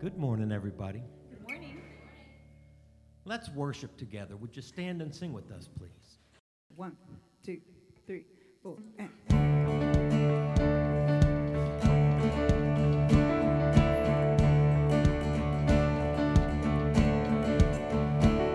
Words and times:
Good 0.00 0.16
morning, 0.16 0.52
everybody. 0.52 1.02
Good 1.28 1.42
morning. 1.42 1.82
Let's 3.24 3.48
worship 3.48 3.96
together. 3.96 4.36
Would 4.36 4.54
you 4.54 4.62
stand 4.62 5.02
and 5.02 5.12
sing 5.12 5.32
with 5.32 5.50
us, 5.50 5.68
please? 5.76 6.18
One, 6.76 6.96
two, 7.44 7.60
three, 8.06 8.24
four, 8.62 8.76
and. 8.96 9.10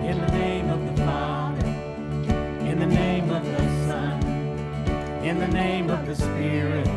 In 0.02 0.21
the 0.21 0.32
name 0.32 0.70
of 0.70 0.96
the 0.96 1.04
Father, 1.04 1.68
in 2.70 2.80
the 2.80 2.88
name 2.88 3.30
of 3.30 3.44
the 3.44 3.86
Son, 3.86 4.23
in 5.25 5.39
the 5.39 5.50
name 5.50 5.89
of 5.89 6.05
the 6.05 6.16
Spirit, 6.16 6.88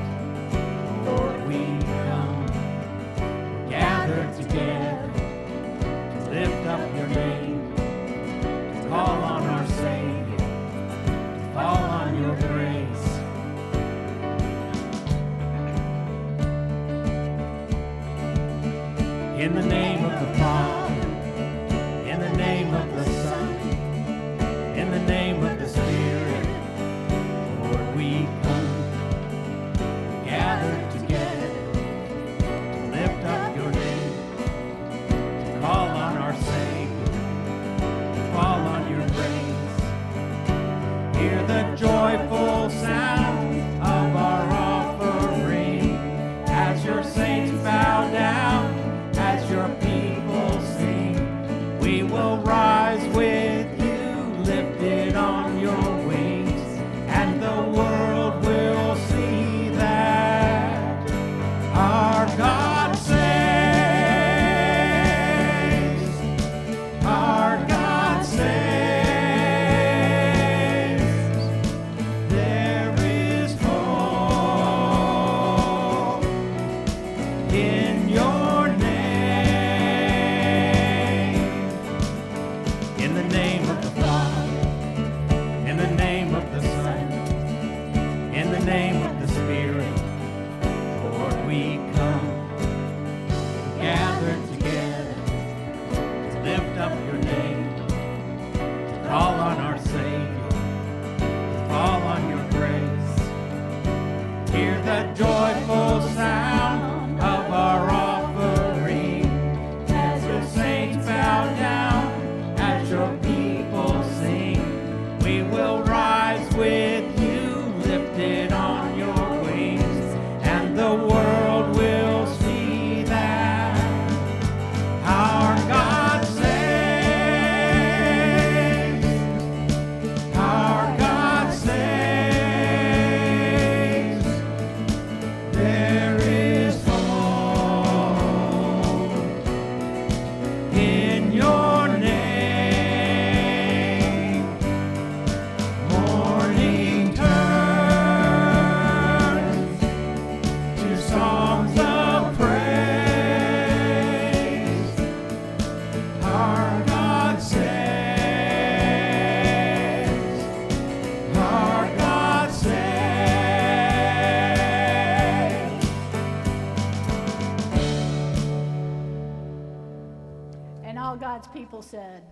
Said, 171.88 172.24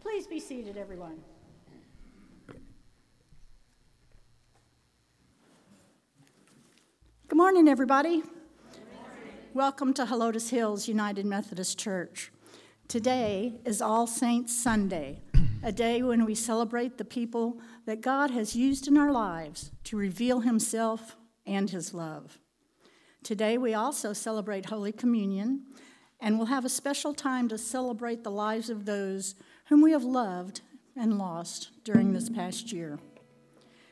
Please 0.00 0.26
be 0.26 0.40
seated, 0.40 0.78
everyone. 0.78 1.18
Good 7.28 7.36
morning, 7.36 7.68
everybody. 7.68 8.22
Welcome 9.52 9.92
to 9.92 10.06
Helotes 10.06 10.48
Hills 10.48 10.88
United 10.88 11.26
Methodist 11.26 11.78
Church. 11.78 12.32
Today 12.88 13.60
is 13.66 13.82
All 13.82 14.06
Saints 14.06 14.56
Sunday, 14.56 15.20
a 15.62 15.70
day 15.70 16.02
when 16.02 16.24
we 16.24 16.34
celebrate 16.34 16.96
the 16.96 17.04
people 17.04 17.60
that 17.84 18.00
God 18.00 18.30
has 18.30 18.56
used 18.56 18.88
in 18.88 18.96
our 18.96 19.12
lives 19.12 19.70
to 19.84 19.98
reveal 19.98 20.40
Himself 20.40 21.14
and 21.44 21.68
His 21.68 21.92
love. 21.92 22.38
Today, 23.22 23.58
we 23.58 23.74
also 23.74 24.14
celebrate 24.14 24.70
Holy 24.70 24.92
Communion, 24.92 25.66
and 26.20 26.36
we'll 26.36 26.46
have 26.46 26.64
a 26.64 26.70
special 26.70 27.14
time 27.14 27.48
to 27.48 27.58
celebrate 27.58 28.22
the 28.22 28.30
lives 28.30 28.68
of 28.70 28.84
those 28.84 29.34
whom 29.66 29.80
we 29.80 29.92
have 29.92 30.04
loved 30.04 30.60
and 30.96 31.18
lost 31.18 31.70
during 31.84 32.12
this 32.12 32.28
past 32.28 32.72
year. 32.72 32.98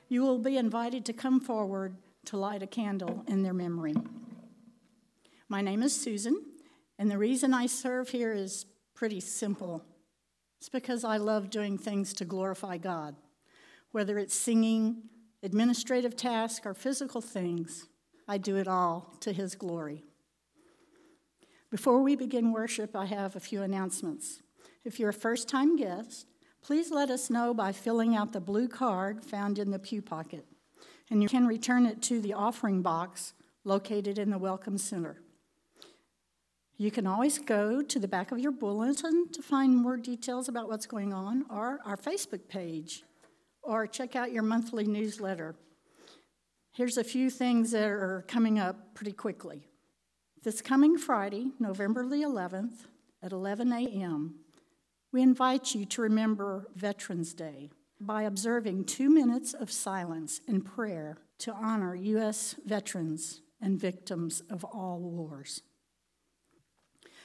You 0.09 0.23
will 0.23 0.39
be 0.39 0.57
invited 0.57 1.05
to 1.07 1.13
come 1.13 1.41
forward 1.41 1.97
to 2.27 2.37
light 2.37 2.63
a 2.63 2.67
candle 2.67 3.25
in 3.27 3.43
their 3.43 3.55
memory. 3.55 3.95
My 5.49 5.63
name 5.63 5.83
is 5.83 5.99
Susan, 5.99 6.43
and 6.99 7.11
the 7.11 7.19
reason 7.19 7.55
I 7.55 7.67
serve 7.67 8.11
here 8.11 8.33
is 8.33 8.67
pretty 8.95 9.21
simple. 9.21 9.83
It's 10.59 10.69
because 10.69 11.05
I 11.05 11.17
love 11.17 11.51
doing 11.51 11.79
things 11.79 12.13
to 12.15 12.25
glorify 12.25 12.77
God, 12.79 13.15
whether 13.93 14.19
it's 14.19 14.35
singing, 14.35 15.05
administrative 15.43 16.17
tasks, 16.17 16.67
or 16.67 16.75
physical 16.75 17.21
things. 17.21 17.87
I 18.27 18.37
do 18.37 18.57
it 18.57 18.69
all 18.69 19.15
to 19.21 19.33
His 19.33 19.55
glory. 19.55 20.05
Before 21.71 22.03
we 22.03 22.17
begin 22.17 22.53
worship, 22.53 22.97
I 22.97 23.05
have 23.05 23.37
a 23.37 23.41
few 23.41 23.63
announcements. 23.63 24.41
If 24.87 24.99
you're 24.99 25.11
a 25.11 25.13
first 25.15 25.51
time 25.51 25.77
guest, 25.77 26.27
please 26.63 26.91
let 26.91 27.11
us 27.11 27.29
know 27.29 27.53
by 27.53 27.73
filling 27.73 28.17
out 28.17 28.33
the 28.33 28.41
blue 28.41 28.69
card 28.69 29.23
found 29.23 29.59
in 29.59 29.71
the 29.71 29.79
pew 29.79 30.01
pocket, 30.01 30.47
and 31.11 31.23
you 31.23 31.29
can 31.29 31.47
return 31.47 31.85
it 31.85 32.01
to 32.05 32.23
the 32.23 32.33
offering 32.33 32.81
box 32.81 33.35
located 33.65 34.19
in 34.19 34.31
the 34.31 34.39
Welcome 34.39 34.79
Center. 34.79 35.21
You 36.79 36.91
can 36.91 37.07
always 37.07 37.39
go 37.39 37.83
to 37.83 37.99
the 37.99 38.09
back 38.09 38.33
of 38.33 38.39
your 38.39 38.53
bulletin 38.53 39.29
to 39.33 39.43
find 39.43 39.77
more 39.77 39.99
details 39.99 40.49
about 40.49 40.69
what's 40.71 40.87
going 40.87 41.13
on, 41.13 41.45
or 41.51 41.81
our 41.85 41.99
Facebook 41.99 42.49
page, 42.49 43.03
or 43.63 43.87
check 43.87 44.17
out 44.17 44.33
your 44.33 44.43
monthly 44.43 44.87
newsletter. 44.87 45.55
Here's 46.73 46.97
a 46.97 47.05
few 47.05 47.29
things 47.29 47.73
that 47.73 47.91
are 47.91 48.25
coming 48.27 48.59
up 48.59 48.95
pretty 48.95 49.13
quickly. 49.13 49.68
This 50.45 50.63
coming 50.63 50.97
Friday, 50.97 51.51
November 51.59 52.07
the 52.07 52.23
11th, 52.23 52.87
at 53.25 53.33
11 53.33 53.73
a.m., 53.73 54.37
we 55.11 55.21
invite 55.21 55.75
you 55.75 55.85
to 55.87 56.03
remember 56.03 56.69
Veterans 56.77 57.35
Day 57.35 57.71
by 58.01 58.23
observing 58.23 58.85
two 58.85 59.11
minutes 59.11 59.53
of 59.53 59.73
silence 59.73 60.41
and 60.47 60.65
prayer 60.65 61.19
to 61.39 61.53
honor 61.53 61.97
U.S. 61.97 62.55
veterans 62.65 63.41
and 63.61 63.81
victims 63.81 64.45
of 64.49 64.63
all 64.63 65.01
wars. 65.01 65.63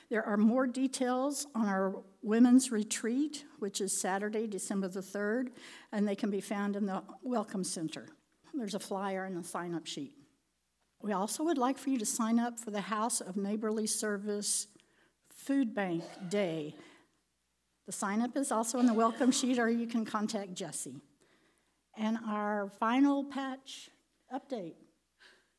There 0.10 0.26
are 0.26 0.38
more 0.38 0.66
details 0.66 1.46
on 1.54 1.68
our 1.68 1.96
women's 2.24 2.72
retreat, 2.72 3.46
which 3.60 3.80
is 3.80 3.96
Saturday, 3.96 4.48
December 4.48 4.88
the 4.88 5.02
3rd, 5.02 5.50
and 5.92 6.08
they 6.08 6.16
can 6.16 6.32
be 6.32 6.42
found 6.42 6.76
in 6.76 6.88
the 6.88 7.04
Welcome 7.22 7.64
Center. 7.64 8.08
There's 8.56 8.76
a 8.76 8.80
flyer 8.80 9.26
and 9.26 9.38
a 9.38 9.44
sign 9.44 9.76
up 9.76 9.86
sheet. 9.86 10.16
We 11.04 11.12
also 11.12 11.44
would 11.44 11.58
like 11.58 11.78
for 11.78 11.90
you 11.90 11.98
to 11.98 12.06
sign 12.06 12.40
up 12.40 12.58
for 12.58 12.72
the 12.72 12.80
House 12.80 13.20
of 13.20 13.36
Neighborly 13.36 13.88
Service 13.88 14.68
Food 15.30 15.76
Bank 15.76 16.06
Day. 16.30 16.76
The 17.86 17.92
sign 17.92 18.22
up 18.22 18.38
is 18.38 18.54
also 18.54 18.80
in 18.80 18.86
the 18.86 18.94
welcome 18.94 19.30
sheet, 19.30 19.60
or 19.60 19.70
you 19.70 19.86
can 19.86 20.06
contact 20.06 20.54
Jesse. 20.54 21.02
And 21.98 22.18
our 22.26 22.72
final 22.80 23.26
patch 23.26 23.90
update. 24.34 24.76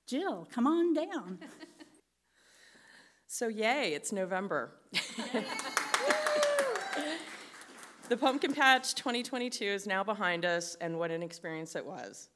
Jill, 0.06 0.49
come 0.50 0.67
on 0.67 0.94
down. 0.94 1.38
So, 3.26 3.49
yay, 3.49 3.94
it's 3.94 4.12
November. 4.12 4.70
the 8.08 8.17
Pumpkin 8.17 8.55
Patch 8.55 8.94
2022 8.94 9.64
is 9.64 9.87
now 9.87 10.05
behind 10.05 10.44
us, 10.44 10.76
and 10.81 10.99
what 10.99 11.11
an 11.11 11.23
experience 11.23 11.75
it 11.75 11.85
was. 11.85 12.29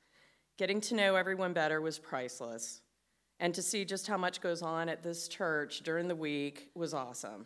Getting 0.58 0.80
to 0.82 0.96
know 0.96 1.14
everyone 1.14 1.52
better 1.52 1.80
was 1.80 2.00
priceless, 2.00 2.82
and 3.40 3.54
to 3.54 3.62
see 3.62 3.84
just 3.84 4.06
how 4.06 4.16
much 4.16 4.40
goes 4.40 4.62
on 4.62 4.88
at 4.88 5.02
this 5.02 5.28
church 5.28 5.82
during 5.82 6.08
the 6.08 6.16
week 6.16 6.70
was 6.74 6.94
awesome. 6.94 7.44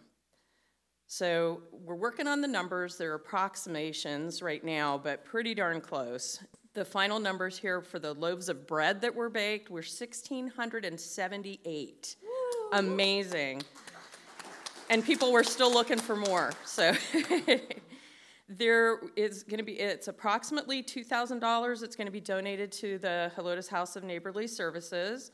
So, 1.06 1.62
we're 1.70 1.94
working 1.94 2.26
on 2.26 2.40
the 2.40 2.48
numbers. 2.48 2.96
They're 2.96 3.14
approximations 3.14 4.40
right 4.40 4.64
now, 4.64 4.96
but 4.96 5.24
pretty 5.24 5.54
darn 5.54 5.82
close. 5.82 6.42
The 6.74 6.86
final 6.86 7.18
numbers 7.18 7.58
here 7.58 7.82
for 7.82 7.98
the 7.98 8.14
loaves 8.14 8.48
of 8.48 8.66
bread 8.66 9.02
that 9.02 9.14
were 9.14 9.28
baked 9.28 9.68
were 9.68 9.82
1,678 9.82 12.16
amazing. 12.72 13.62
And 14.90 15.04
people 15.04 15.32
were 15.32 15.44
still 15.44 15.72
looking 15.72 15.98
for 15.98 16.16
more. 16.16 16.52
So 16.64 16.92
there 18.48 19.00
is 19.16 19.42
going 19.42 19.58
to 19.58 19.64
be, 19.64 19.78
it's 19.78 20.08
approximately 20.08 20.82
$2,000. 20.82 21.82
It's 21.82 21.96
going 21.96 22.06
to 22.06 22.12
be 22.12 22.20
donated 22.20 22.72
to 22.72 22.98
the 22.98 23.30
Helotes 23.36 23.68
House 23.68 23.96
of 23.96 24.04
Neighborly 24.04 24.46
Services, 24.46 25.30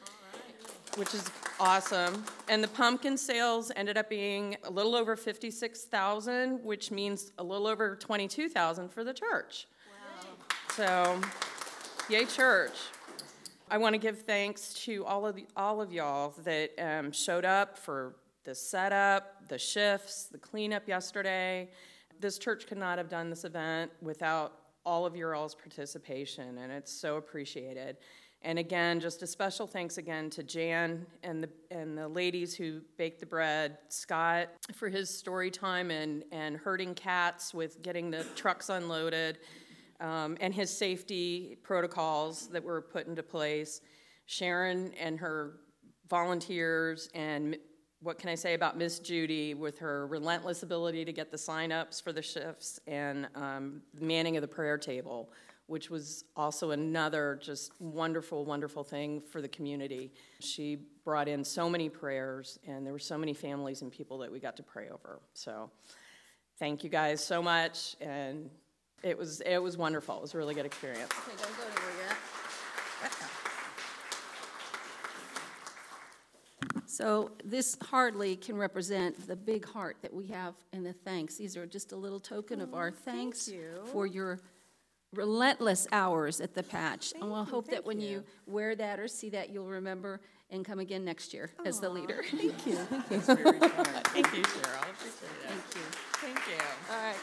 which 0.99 1.15
is 1.15 1.31
awesome. 1.61 2.25
And 2.49 2.63
the 2.63 2.69
pumpkin 2.69 3.17
sales 3.17 3.71
ended 3.77 3.97
up 3.97 4.11
being 4.11 4.57
a 4.65 4.71
little 4.71 4.95
over 4.95 5.17
56,000, 5.17 6.63
which 6.65 6.91
means 6.91 7.33
a 7.39 7.45
little 7.45 7.67
over 7.67 7.97
22,000 7.97 8.89
for 8.89 9.05
the 9.05 9.15
church. 9.15 9.69
Wow. 9.89 10.29
So, 10.75 11.21
yay, 12.09 12.25
church. 12.25 12.77
I 13.71 13.79
want 13.79 13.95
to 13.95 13.99
give 13.99 14.23
thanks 14.23 14.75
to 14.85 15.05
all 15.05 15.27
of 15.27 15.37
the, 15.37 15.47
all 15.57 15.81
of 15.81 15.93
y'all 15.93 16.35
that 16.45 16.71
um, 16.79 17.13
showed 17.13 17.45
up 17.45 17.79
for 17.79 18.17
the 18.45 18.55
setup, 18.55 19.49
the 19.49 19.59
shifts, 19.59 20.25
the 20.25 20.39
cleanup 20.39 20.89
yesterday. 20.89 21.69
This 22.19 22.39
church 22.39 22.67
could 22.67 22.79
not 22.79 22.99
have 22.99 23.09
done 23.09 23.31
this 23.31 23.45
event 23.45 23.93
without 24.01 24.53
all 24.87 25.05
of 25.05 25.15
your 25.15 25.35
all's 25.35 25.55
participation, 25.55 26.59
and 26.59 26.73
it's 26.73 26.91
so 26.91 27.17
appreciated. 27.17 27.99
And 28.43 28.59
again, 28.59 29.01
just 29.01 29.23
a 29.23 29.27
special 29.27 29.67
thanks 29.67 29.99
again 29.99 30.31
to 30.31 30.43
Jan 30.43 31.07
and 31.25 31.43
the 31.43 31.51
and 31.71 31.99
the 31.99 32.07
ladies 32.07 32.55
who 32.55 32.81
baked 32.97 33.21
the 33.21 33.27
bread, 33.27 33.79
Scott 33.89 34.49
for 34.75 34.89
his 34.89 35.11
story 35.11 35.51
time 35.51 35.91
and 35.91 36.23
and 36.31 36.57
herding 36.57 36.95
cats 36.95 37.53
with 37.53 37.83
getting 37.83 38.11
the 38.11 38.25
trucks 38.37 38.69
unloaded 38.69 39.39
um, 40.01 40.37
and 40.41 40.55
his 40.55 40.77
safety 40.77 41.59
protocols 41.63 42.49
that 42.49 42.63
were 42.63 42.81
put 42.81 43.07
into 43.07 43.23
place. 43.23 43.81
Sharon 44.27 44.93
and 45.01 45.19
her 45.19 45.61
volunteers, 46.09 47.09
and 47.15 47.57
what 48.01 48.19
can 48.19 48.31
I 48.31 48.35
say 48.35 48.55
about 48.55 48.77
Miss 48.77 48.99
Judy 48.99 49.55
with 49.55 49.79
her 49.79 50.07
relentless 50.07 50.63
ability 50.63 51.05
to 51.05 51.13
get 51.13 51.31
the 51.31 51.39
sign-ups 51.39 52.01
for 52.01 52.13
the 52.13 52.23
shifts 52.23 52.79
and 52.87 53.27
um, 53.35 53.83
manning 53.99 54.37
of 54.37 54.43
the 54.43 54.49
prayer 54.49 54.79
table, 54.79 55.31
which 55.69 55.91
was 55.91 56.25
also 56.35 56.71
another 56.73 57.39
just 57.41 57.73
wonderful, 57.79 58.45
wonderful 58.45 58.83
thing 58.83 59.21
for 59.21 59.41
the 59.43 59.49
community. 59.49 60.11
She 60.41 60.79
brought 61.05 61.29
in 61.29 61.45
so 61.45 61.69
many 61.69 61.91
prayers, 61.91 62.59
and 62.67 62.85
there 62.85 62.93
were 62.93 62.99
so 62.99 63.19
many 63.19 63.35
families 63.35 63.83
and 63.83 63.93
people 63.93 64.19
that 64.19 64.33
we 64.33 64.41
got 64.41 64.57
to 64.57 64.63
pray 64.63 64.89
over. 64.89 65.21
So, 65.35 65.71
thank 66.59 66.83
you 66.83 66.91
guys 66.91 67.23
so 67.23 67.43
much, 67.43 67.97
and 68.01 68.49
it 69.03 69.17
was, 69.17 69.41
it 69.43 69.59
was 69.59 69.77
wonderful. 69.77 70.17
It 70.17 70.23
was 70.23 70.35
a 70.35 70.39
really 70.39 70.55
good 70.55 70.67
experience. 70.67 71.13
Okay, 71.13 71.37
don't 71.37 71.57
go 71.57 71.63
anywhere 71.65 72.07
yet. 72.09 72.17
So 76.87 77.31
this 77.45 77.77
hardly 77.81 78.35
can 78.35 78.57
represent 78.57 79.29
the 79.29 79.37
big 79.37 79.65
heart 79.65 79.99
that 80.03 80.13
we 80.13 80.27
have 80.29 80.55
and 80.73 80.85
the 80.85 80.95
thanks. 80.95 81.37
These 81.37 81.57
are 81.57 81.65
just 81.65 81.93
a 81.93 81.97
little 81.97 82.19
token 82.19 82.61
of 82.61 82.71
oh, 82.73 82.79
our 82.79 82.91
thanks 82.91 83.47
you. 83.47 83.83
for 83.93 84.05
your 84.05 84.41
relentless 85.15 85.87
hours 85.93 86.41
at 86.41 86.55
the 86.55 86.63
patch. 86.63 87.13
And 87.21 87.31
we'll 87.31 87.45
hope 87.45 87.69
that 87.69 87.85
when 87.85 88.01
you 88.01 88.09
you. 88.09 88.25
wear 88.47 88.75
that 88.77 88.99
or 89.01 89.09
see 89.09 89.31
that, 89.31 89.51
you'll 89.51 89.67
remember 89.67 90.21
and 90.51 90.65
come 90.65 90.79
again 90.79 91.05
next 91.05 91.35
year 91.35 91.51
as 91.67 91.81
the 91.81 91.89
leader. 91.91 92.23
Thank 92.31 92.43
you. 92.67 92.77
Thank 92.77 93.13
you, 93.13 93.19
Cheryl. 93.21 93.57
I 93.57 94.91
appreciate 94.91 95.31
it. 95.31 95.49
Thank 95.49 95.75
you. 95.75 95.83
Thank 96.15 96.39
you. 96.49 96.65
All 96.91 97.03
right. 97.03 97.17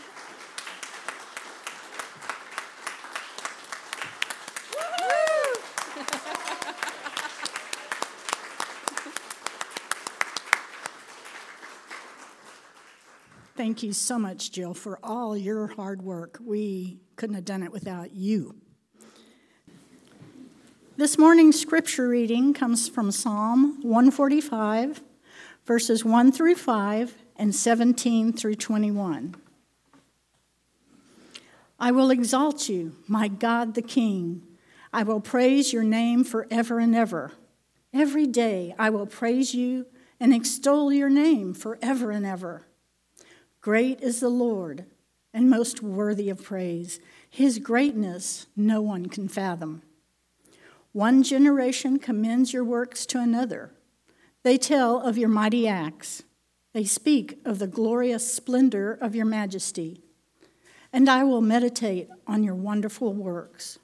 Thank 13.56 13.84
you 13.84 13.94
so 13.94 14.20
much, 14.20 14.52
Jill, 14.52 14.74
for 14.74 15.00
all 15.02 15.38
your 15.38 15.68
hard 15.68 16.02
work. 16.02 16.40
We 16.44 17.00
couldn't 17.16 17.36
have 17.36 17.46
done 17.46 17.64
it 17.64 17.72
without 17.72 18.12
you. 18.12 18.56
This 20.98 21.18
morning's 21.18 21.58
scripture 21.58 22.10
reading 22.10 22.54
comes 22.54 22.90
from 22.90 23.12
Psalm 23.12 23.82
145, 23.82 25.02
verses 25.66 26.04
1 26.04 26.34
through 26.34 26.56
5 26.56 27.16
and 27.38 27.56
17 27.56 28.34
through 28.34 28.56
21. 28.56 29.36
I 31.80 31.92
will 31.92 32.12
exalt 32.12 32.68
you, 32.68 32.98
my 33.08 33.30
God 33.30 33.74
the 33.74 33.82
King. 33.82 34.44
I 34.92 35.04
will 35.04 35.22
praise 35.22 35.72
your 35.72 35.84
name 35.84 36.26
forever 36.26 36.80
and 36.80 36.94
ever. 36.94 37.32
Every 37.94 38.28
day 38.28 38.76
I 38.78 38.90
will 38.90 39.08
praise 39.08 39.56
you 39.56 39.86
and 40.20 40.34
extol 40.34 40.92
your 40.92 41.10
name 41.10 41.54
forever 41.54 42.12
and 42.12 42.26
ever. 42.26 42.68
Great 43.66 44.00
is 44.00 44.20
the 44.20 44.30
Lord 44.30 44.86
and 45.34 45.50
most 45.50 45.82
worthy 45.82 46.30
of 46.30 46.44
praise. 46.44 47.00
His 47.28 47.58
greatness 47.58 48.46
no 48.56 48.80
one 48.80 49.08
can 49.08 49.28
fathom. 49.28 49.82
One 50.92 51.24
generation 51.24 51.98
commends 51.98 52.54
your 52.54 52.64
works 52.64 53.08
to 53.08 53.20
another. 53.20 53.72
They 54.44 54.60
tell 54.60 55.00
of 55.02 55.18
your 55.18 55.30
mighty 55.30 55.68
acts. 55.68 56.22
They 56.74 56.84
speak 56.84 57.40
of 57.44 57.58
the 57.58 57.66
glorious 57.66 58.32
splendor 58.32 59.00
of 59.02 59.16
your 59.16 59.26
majesty. 59.26 60.00
And 60.94 61.10
I 61.10 61.24
will 61.24 61.42
meditate 61.42 62.08
on 62.28 62.44
your 62.44 62.54
wonderful 62.54 63.14
works. 63.14 63.80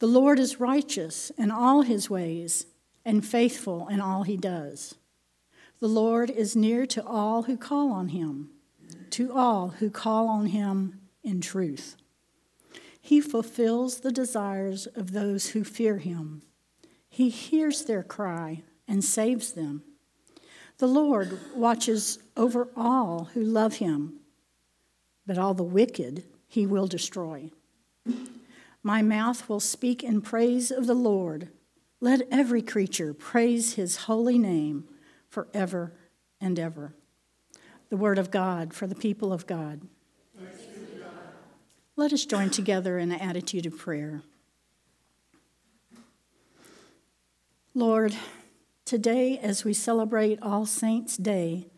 The 0.00 0.06
Lord 0.06 0.38
is 0.38 0.60
righteous 0.60 1.32
in 1.38 1.50
all 1.50 1.80
his 1.80 2.10
ways 2.10 2.66
and 3.06 3.24
faithful 3.24 3.88
in 3.88 4.02
all 4.02 4.24
he 4.24 4.36
does. 4.36 4.96
The 5.80 5.88
Lord 5.88 6.28
is 6.28 6.54
near 6.54 6.84
to 6.86 7.02
all 7.06 7.44
who 7.44 7.56
call 7.56 7.90
on 7.90 8.08
him, 8.08 8.50
to 9.10 9.32
all 9.32 9.68
who 9.68 9.88
call 9.88 10.28
on 10.28 10.46
him 10.46 11.00
in 11.24 11.40
truth. 11.40 11.96
He 13.00 13.22
fulfills 13.22 14.00
the 14.00 14.12
desires 14.12 14.86
of 14.88 15.12
those 15.12 15.48
who 15.48 15.64
fear 15.64 15.96
him. 15.96 16.42
He 17.08 17.30
hears 17.30 17.84
their 17.84 18.02
cry 18.02 18.62
and 18.86 19.02
saves 19.02 19.52
them. 19.52 19.82
The 20.76 20.86
Lord 20.86 21.38
watches 21.56 22.18
over 22.36 22.68
all 22.76 23.30
who 23.32 23.42
love 23.42 23.76
him, 23.76 24.20
but 25.26 25.38
all 25.38 25.54
the 25.54 25.62
wicked 25.62 26.24
he 26.46 26.66
will 26.66 26.88
destroy. 26.88 27.50
My 28.82 29.00
mouth 29.00 29.48
will 29.48 29.60
speak 29.60 30.04
in 30.04 30.20
praise 30.20 30.70
of 30.70 30.86
the 30.86 30.94
Lord. 30.94 31.48
Let 32.00 32.28
every 32.30 32.62
creature 32.62 33.14
praise 33.14 33.74
his 33.74 33.96
holy 33.96 34.38
name 34.38 34.86
forever 35.30 35.92
and 36.40 36.58
ever. 36.58 36.94
The 37.88 37.96
word 37.96 38.18
of 38.18 38.30
God 38.30 38.74
for 38.74 38.86
the 38.86 38.94
people 38.94 39.32
of 39.32 39.46
God. 39.46 39.80
Let 41.96 42.12
us 42.12 42.24
join 42.24 42.50
together 42.50 42.98
in 42.98 43.12
an 43.12 43.20
attitude 43.20 43.66
of 43.66 43.76
prayer. 43.76 44.22
Lord, 47.74 48.14
today 48.84 49.38
as 49.38 49.64
we 49.64 49.72
celebrate 49.72 50.40
All 50.42 50.66
Saints' 50.66 51.16
Day, 51.16 51.68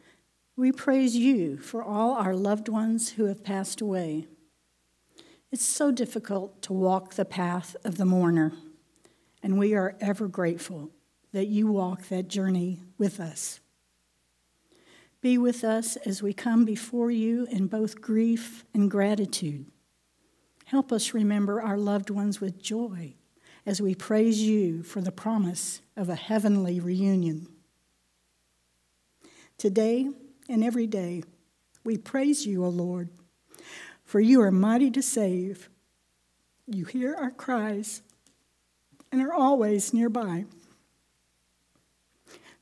we 0.57 0.71
praise 0.71 1.17
you 1.17 1.59
for 1.59 1.83
all 1.83 2.13
our 2.13 2.35
loved 2.35 2.69
ones 2.69 3.11
who 3.13 3.25
have 3.25 3.43
passed 3.43 3.81
away. 3.81 4.27
It's 5.51 5.65
so 5.65 5.91
difficult 5.91 6.63
to 6.63 6.73
walk 6.73 7.15
the 7.15 7.25
path 7.25 7.75
of 7.85 7.97
the 7.97 8.05
mourner, 8.05 8.53
and 9.43 9.59
we 9.59 9.75
are 9.75 9.97
ever 10.01 10.29
grateful 10.29 10.91
that 11.33 11.47
you 11.47 11.67
walk 11.67 12.09
that 12.09 12.29
journey 12.29 12.81
with 12.99 13.19
us. 13.19 13.61
Be 15.21 15.39
with 15.39 15.63
us 15.65 15.97
as 15.97 16.23
we 16.23 16.33
come 16.33 16.65
before 16.65 17.11
you 17.11 17.47
in 17.51 17.69
both 17.69 18.01
grief 18.01 18.65
and 18.75 18.91
gratitude. 18.91 19.67
Help 20.67 20.91
us 20.91 21.15
remember 21.15 21.63
our 21.63 21.79
loved 21.79 22.11
ones 22.11 22.41
with 22.41 22.61
joy 22.61 23.15
as 23.65 23.81
we 23.81 23.95
praise 23.95 24.43
you 24.43 24.83
for 24.83 25.01
the 25.01 25.13
promise 25.13 25.81
of 25.97 26.09
a 26.09 26.17
heavenly 26.17 26.81
reunion. 26.81 27.47
Today 29.59 30.09
and 30.49 30.65
every 30.65 30.89
day, 30.89 31.23
we 31.85 31.97
praise 31.97 32.47
you, 32.47 32.65
O 32.65 32.69
Lord, 32.69 33.09
for 34.05 34.19
you 34.19 34.41
are 34.41 34.51
mighty 34.51 34.91
to 34.91 35.03
save. 35.03 35.69
You 36.67 36.85
hear 36.85 37.15
our 37.15 37.31
cries 37.31 38.03
and 39.13 39.21
are 39.23 39.33
always 39.33 39.95
nearby. 39.95 40.47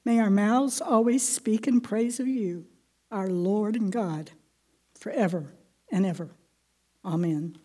May 0.04 0.18
our 0.18 0.30
mouths 0.30 0.80
always 0.80 1.26
speak 1.26 1.68
in 1.68 1.80
praise 1.80 2.18
of 2.18 2.26
you, 2.26 2.66
our 3.10 3.28
Lord 3.28 3.76
and 3.76 3.92
God, 3.92 4.30
forever 4.98 5.52
and 5.92 6.06
ever. 6.06 6.30
Amen. 7.04 7.56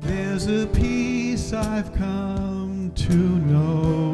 There's 0.00 0.46
a 0.46 0.66
peace 0.68 1.52
I've 1.52 1.92
come 1.94 2.92
to 2.94 3.14
know. 3.14 4.05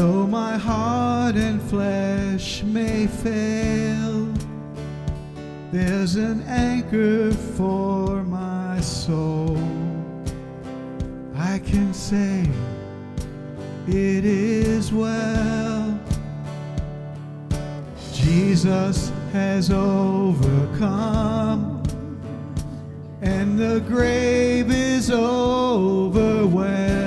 Though 0.00 0.26
my 0.26 0.56
heart 0.56 1.36
and 1.36 1.60
flesh 1.60 2.62
may 2.62 3.06
fail, 3.06 4.32
there's 5.70 6.14
an 6.14 6.42
anchor 6.44 7.30
for 7.32 8.24
my 8.24 8.80
soul. 8.80 9.58
I 11.36 11.58
can 11.58 11.92
say, 11.92 12.48
It 13.88 14.24
is 14.24 14.90
well. 14.90 16.00
Jesus 18.14 19.12
has 19.34 19.70
overcome 19.70 20.82
and 23.20 23.58
the 23.58 23.84
grave 23.86 24.70
is 24.70 25.10
overwhelmed. 25.10 26.99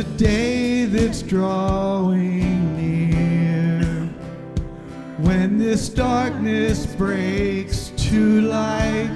A 0.00 0.04
day 0.16 0.86
that's 0.86 1.20
drawing 1.20 2.74
near 2.74 3.84
when 5.18 5.58
this 5.58 5.90
darkness 5.90 6.86
breaks 6.86 7.92
to 8.08 8.40
light 8.40 9.10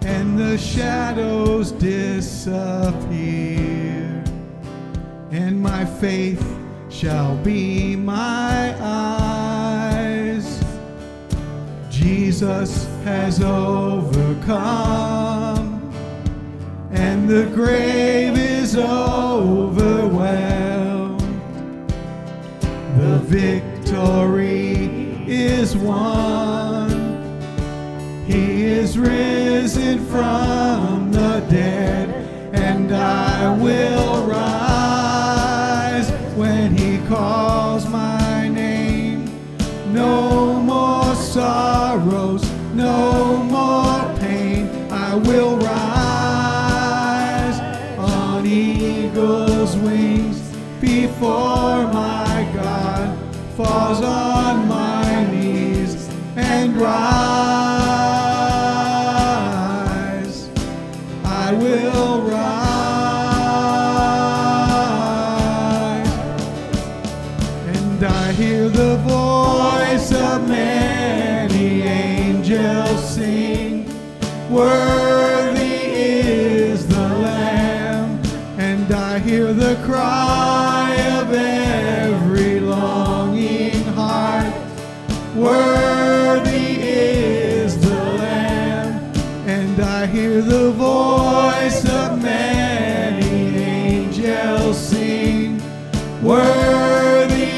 and 0.00 0.38
the 0.38 0.56
shadows 0.56 1.72
disappear 1.72 3.04
and 5.30 5.60
my 5.60 5.84
faith 5.84 6.42
shall 6.88 7.36
be 7.44 7.94
my 7.94 8.74
eyes. 8.80 10.64
Jesus 11.90 12.86
has 13.04 13.42
overcome 13.42 14.62
and 16.92 17.28
the 17.28 17.44
grave 17.54 18.51
is 18.72 18.78
overwhelmed. 18.78 20.40
The 22.98 23.18
victory 23.24 24.86
is 25.26 25.76
won. 25.76 26.90
He 28.26 28.64
is 28.64 28.98
risen 28.98 29.98
from 30.06 31.12
the 31.12 31.44
dead, 31.50 32.08
and 32.54 32.94
I 32.94 33.54
will 33.58 34.24
rise 34.26 36.10
when 36.34 36.74
he 36.74 36.96
calls 37.08 37.86
my 37.88 38.48
name. 38.48 39.26
No 39.92 40.54
more 40.54 41.14
sorrows, 41.14 42.42
no 42.72 43.36
more 43.36 44.14
pain. 44.18 44.70
I 44.90 45.16
will 45.16 45.58
rise 45.58 45.81
eagle's 49.12 49.76
wings 49.76 50.40
before 50.80 51.86
my 51.92 52.50
God 52.54 53.18
falls 53.56 54.00
on 54.00 54.66
my 54.66 55.26
knees 55.30 56.08
and 56.34 56.74
rise. 56.76 56.92
I 61.24 61.52
will 61.52 62.22
rise. 62.22 62.32
And 67.76 68.02
I 68.04 68.32
hear 68.32 68.70
the 68.70 68.96
voice 68.96 70.10
of 70.12 70.48
many 70.48 71.82
angels 71.82 73.14
sing, 73.14 73.86
Worthy 74.50 75.41
the 79.74 79.86
cry 79.86 80.94
of 81.18 81.32
every 81.32 82.60
longing 82.60 83.82
heart, 83.94 84.52
Worthy 85.34 86.76
is 86.82 87.80
the 87.80 88.04
Lamb. 88.20 89.12
And 89.46 89.80
I 89.80 90.04
hear 90.06 90.42
the 90.42 90.72
voice 90.72 91.88
of 91.88 92.20
many 92.20 93.56
angels 93.56 94.76
sing, 94.78 95.62
Worthy 96.22 97.52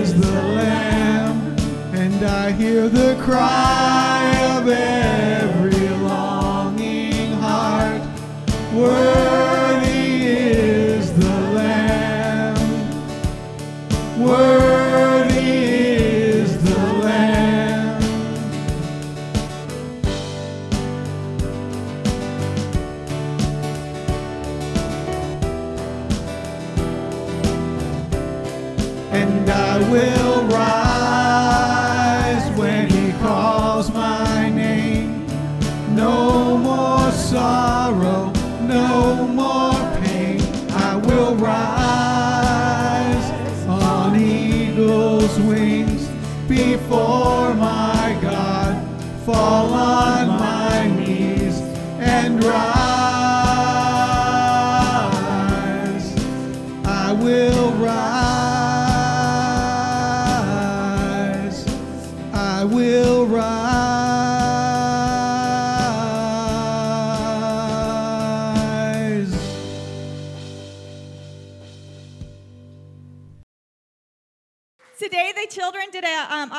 is 0.00 0.20
the 0.20 0.42
Lamb. 0.58 1.56
And 1.92 2.24
I 2.24 2.50
hear 2.50 2.88
the 2.88 3.14
cry 3.22 3.99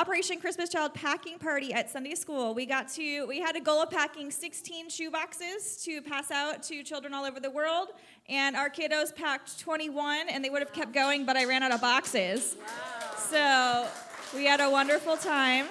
Operation 0.01 0.39
Christmas 0.39 0.67
Child 0.69 0.95
packing 0.95 1.37
party 1.37 1.75
at 1.75 1.87
Sunday 1.87 2.15
school. 2.15 2.55
We 2.55 2.65
got 2.65 2.89
to, 2.93 3.27
we 3.27 3.39
had 3.39 3.55
a 3.55 3.59
goal 3.59 3.83
of 3.83 3.91
packing 3.91 4.31
16 4.31 4.89
shoe 4.89 5.11
boxes 5.11 5.77
to 5.83 6.01
pass 6.01 6.31
out 6.31 6.63
to 6.63 6.81
children 6.81 7.13
all 7.13 7.23
over 7.23 7.39
the 7.39 7.51
world, 7.51 7.89
and 8.27 8.55
our 8.55 8.67
kiddos 8.67 9.15
packed 9.15 9.59
21, 9.59 10.27
and 10.27 10.43
they 10.43 10.49
would 10.49 10.63
have 10.63 10.73
kept 10.73 10.91
going, 10.91 11.23
but 11.23 11.37
I 11.37 11.45
ran 11.45 11.61
out 11.61 11.71
of 11.71 11.81
boxes. 11.81 12.55
So 13.15 13.87
we 14.33 14.45
had 14.45 14.59
a 14.59 14.71
wonderful 14.71 15.17
time. 15.17 15.67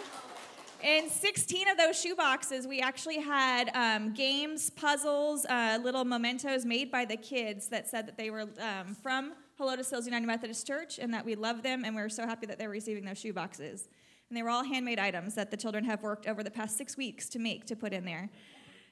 In 0.81 1.11
16 1.11 1.69
of 1.69 1.77
those 1.77 2.01
shoe 2.01 2.15
boxes, 2.15 2.69
we 2.69 2.81
actually 2.81 3.19
had 3.19 3.73
um, 3.75 4.15
games, 4.15 4.71
puzzles, 4.71 5.45
uh, 5.47 5.81
little 5.83 6.05
mementos 6.05 6.65
made 6.65 6.93
by 6.93 7.05
the 7.05 7.17
kids 7.17 7.67
that 7.71 7.89
said 7.89 8.07
that 8.07 8.17
they 8.17 8.31
were 8.31 8.47
um, 8.61 8.95
from 9.03 9.33
to 9.59 9.85
Hills 9.91 10.07
United 10.07 10.27
Methodist 10.27 10.67
Church 10.67 10.99
and 10.99 11.13
that 11.13 11.23
we 11.23 11.35
love 11.35 11.63
them 11.63 11.85
and 11.85 11.95
we 11.95 12.01
are 12.01 12.09
so 12.09 12.27
happy 12.27 12.47
that 12.47 12.59
they're 12.59 12.71
receiving 12.71 13.05
those 13.05 13.19
shoe 13.19 13.35
boxes. 13.35 13.89
And 14.31 14.37
they 14.37 14.45
were 14.45 14.51
all 14.51 14.63
handmade 14.63 15.01
items 15.01 15.35
that 15.35 15.51
the 15.51 15.57
children 15.57 15.85
have 15.85 16.03
worked 16.03 16.29
over 16.29 16.45
the 16.45 16.53
past 16.53 16.79
six 16.79 16.97
weeks 16.97 17.29
to 17.31 17.41
make 17.41 17.67
to 17.67 17.75
put 17.75 17.93
in 17.93 18.05
there. 18.05 18.31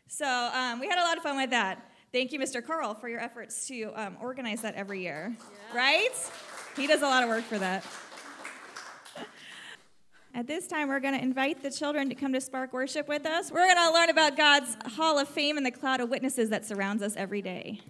So 0.08 0.26
um, 0.26 0.80
we 0.80 0.88
had 0.88 0.98
a 0.98 1.02
lot 1.02 1.16
of 1.16 1.22
fun 1.22 1.36
with 1.36 1.50
that. 1.50 1.92
Thank 2.10 2.32
you, 2.32 2.40
Mr. 2.40 2.64
Carl, 2.64 2.94
for 2.94 3.08
your 3.08 3.20
efforts 3.20 3.68
to 3.68 3.92
um, 3.94 4.16
organize 4.20 4.62
that 4.62 4.74
every 4.74 5.00
year. 5.00 5.36
Yeah. 5.38 5.78
Right? 5.78 6.30
He 6.76 6.88
does 6.88 7.02
a 7.02 7.06
lot 7.06 7.22
of 7.22 7.28
work 7.28 7.44
for 7.44 7.58
that. 7.58 7.84
At 10.34 10.48
this 10.48 10.66
time, 10.66 10.88
we're 10.88 11.00
going 11.00 11.14
to 11.14 11.22
invite 11.22 11.62
the 11.62 11.70
children 11.70 12.08
to 12.08 12.14
come 12.16 12.32
to 12.32 12.40
Spark 12.40 12.72
Worship 12.72 13.06
with 13.06 13.24
us. 13.24 13.52
We're 13.52 13.66
going 13.72 13.76
to 13.76 13.92
learn 13.92 14.10
about 14.10 14.36
God's 14.36 14.76
Hall 14.96 15.18
of 15.18 15.28
Fame 15.28 15.56
and 15.56 15.64
the 15.64 15.70
cloud 15.70 16.00
of 16.00 16.08
witnesses 16.08 16.50
that 16.50 16.66
surrounds 16.66 17.02
us 17.02 17.14
every 17.16 17.42
day. 17.42 17.80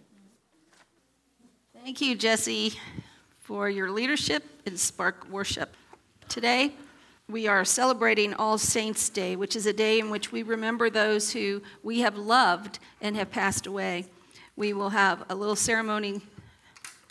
Thank 1.83 2.00
you, 2.00 2.14
Jesse, 2.14 2.75
for 3.40 3.71
your 3.71 3.90
leadership 3.90 4.45
in 4.67 4.76
Spark 4.76 5.26
Worship. 5.31 5.75
Today, 6.28 6.75
we 7.30 7.47
are 7.47 7.62
celebrating 7.62 8.32
All 8.32 8.56
Saints' 8.56 9.11
Day, 9.11 9.37
which 9.37 9.54
is 9.54 9.66
a 9.66 9.73
day 9.75 9.99
in 9.99 10.08
which 10.08 10.32
we 10.32 10.42
remember 10.42 10.88
those 10.88 11.30
who 11.35 11.61
we 11.82 12.00
have 12.00 12.16
loved 12.16 12.78
and 13.02 13.14
have 13.16 13.30
passed 13.30 13.66
away. 13.66 14.06
We 14.56 14.73
will 14.73 14.88
have 14.88 15.25
a 15.28 15.35
little 15.35 15.54
ceremony 15.54 16.23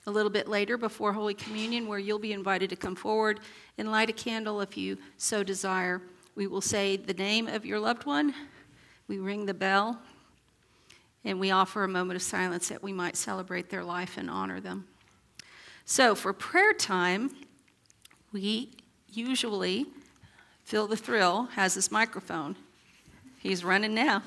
a 0.08 0.12
little 0.12 0.32
bit 0.32 0.48
later 0.48 0.76
before 0.76 1.14
Holy 1.14 1.36
Communion 1.36 1.86
where 1.86 2.00
you'll 2.00 2.18
be 2.18 2.34
invited 2.34 2.72
to 2.72 2.76
come 2.76 2.96
forward 2.96 3.42
and 3.78 3.92
light 3.92 4.10
a 4.10 4.14
candle 4.14 4.60
if 4.60 4.76
you 4.76 4.98
so 5.18 5.44
desire. 5.44 6.02
We 6.34 6.48
will 6.48 6.62
say 6.62 6.96
the 6.96 7.14
name 7.14 7.48
of 7.48 7.64
your 7.64 7.80
loved 7.80 8.08
one, 8.08 8.34
we 9.08 9.20
ring 9.20 9.46
the 9.46 9.54
bell, 9.54 10.00
and 11.26 11.40
we 11.40 11.52
offer 11.52 11.84
a 11.84 11.88
moment 11.88 12.16
of 12.16 12.24
silence 12.24 12.70
that 12.70 12.82
we 12.82 12.92
might 12.92 13.18
celebrate 13.18 13.70
their 13.70 13.84
life 13.84 14.18
and 14.18 14.32
honor 14.32 14.62
them. 14.62 14.88
So, 15.86 16.16
for 16.16 16.34
prayer 16.34 16.74
time, 16.74 17.36
we 18.34 18.72
usually, 19.14 19.86
Phil 20.68 20.86
the 20.86 20.98
Thrill 20.98 21.46
has 21.54 21.76
his 21.76 21.92
microphone. 21.92 22.58
He's 23.40 23.64
running 23.64 23.94
now. 23.94 24.22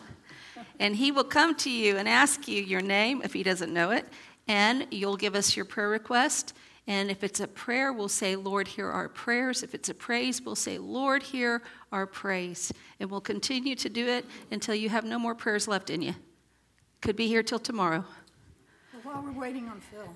And 0.78 0.96
he 0.96 1.12
will 1.12 1.22
come 1.22 1.54
to 1.56 1.70
you 1.70 1.98
and 1.98 2.08
ask 2.08 2.48
you 2.48 2.62
your 2.62 2.80
name 2.80 3.20
if 3.22 3.34
he 3.34 3.42
doesn't 3.42 3.70
know 3.70 3.90
it, 3.90 4.06
and 4.48 4.86
you'll 4.90 5.18
give 5.18 5.34
us 5.34 5.54
your 5.54 5.66
prayer 5.66 5.90
request. 5.90 6.54
And 6.86 7.10
if 7.10 7.22
it's 7.22 7.40
a 7.40 7.46
prayer, 7.46 7.92
we'll 7.92 8.08
say, 8.08 8.36
Lord, 8.36 8.68
hear 8.68 8.88
our 8.88 9.10
prayers. 9.10 9.62
If 9.62 9.74
it's 9.74 9.90
a 9.90 9.94
praise, 9.94 10.40
we'll 10.40 10.56
say, 10.56 10.78
Lord, 10.78 11.22
hear 11.22 11.60
our 11.92 12.06
praise. 12.06 12.72
And 13.00 13.10
we'll 13.10 13.20
continue 13.20 13.74
to 13.74 13.90
do 13.90 14.08
it 14.08 14.24
until 14.50 14.74
you 14.74 14.88
have 14.88 15.04
no 15.04 15.18
more 15.18 15.34
prayers 15.34 15.68
left 15.68 15.90
in 15.90 16.00
you. 16.00 16.14
Could 17.02 17.16
be 17.16 17.26
here 17.26 17.42
till 17.42 17.58
tomorrow. 17.58 18.02
Well, 19.04 19.14
while 19.14 19.22
we're 19.22 19.38
waiting 19.38 19.68
on 19.68 19.82
Phil. 19.82 20.08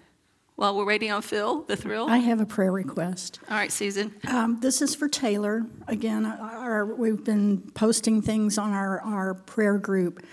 While 0.57 0.77
we're 0.77 0.85
waiting 0.85 1.11
on 1.11 1.23
Phil, 1.23 1.62
the 1.62 1.77
thrill. 1.77 2.07
I 2.09 2.19
have 2.19 2.40
a 2.40 2.47
prayer 2.47 2.71
request. 2.71 3.40
All 3.51 3.57
right, 3.57 3.73
Susan. 3.73 4.14
Um, 4.29 4.61
this 4.61 4.81
is 4.81 4.95
for 4.95 5.09
Taylor. 5.09 5.67
Again, 5.88 6.25
our, 6.25 6.87
we've 6.87 7.25
been 7.25 7.71
posting 7.75 8.23
things 8.23 8.57
on 8.57 8.73
our, 8.73 9.01
our 9.01 9.35
prayer 9.35 9.79
group. 9.79 10.25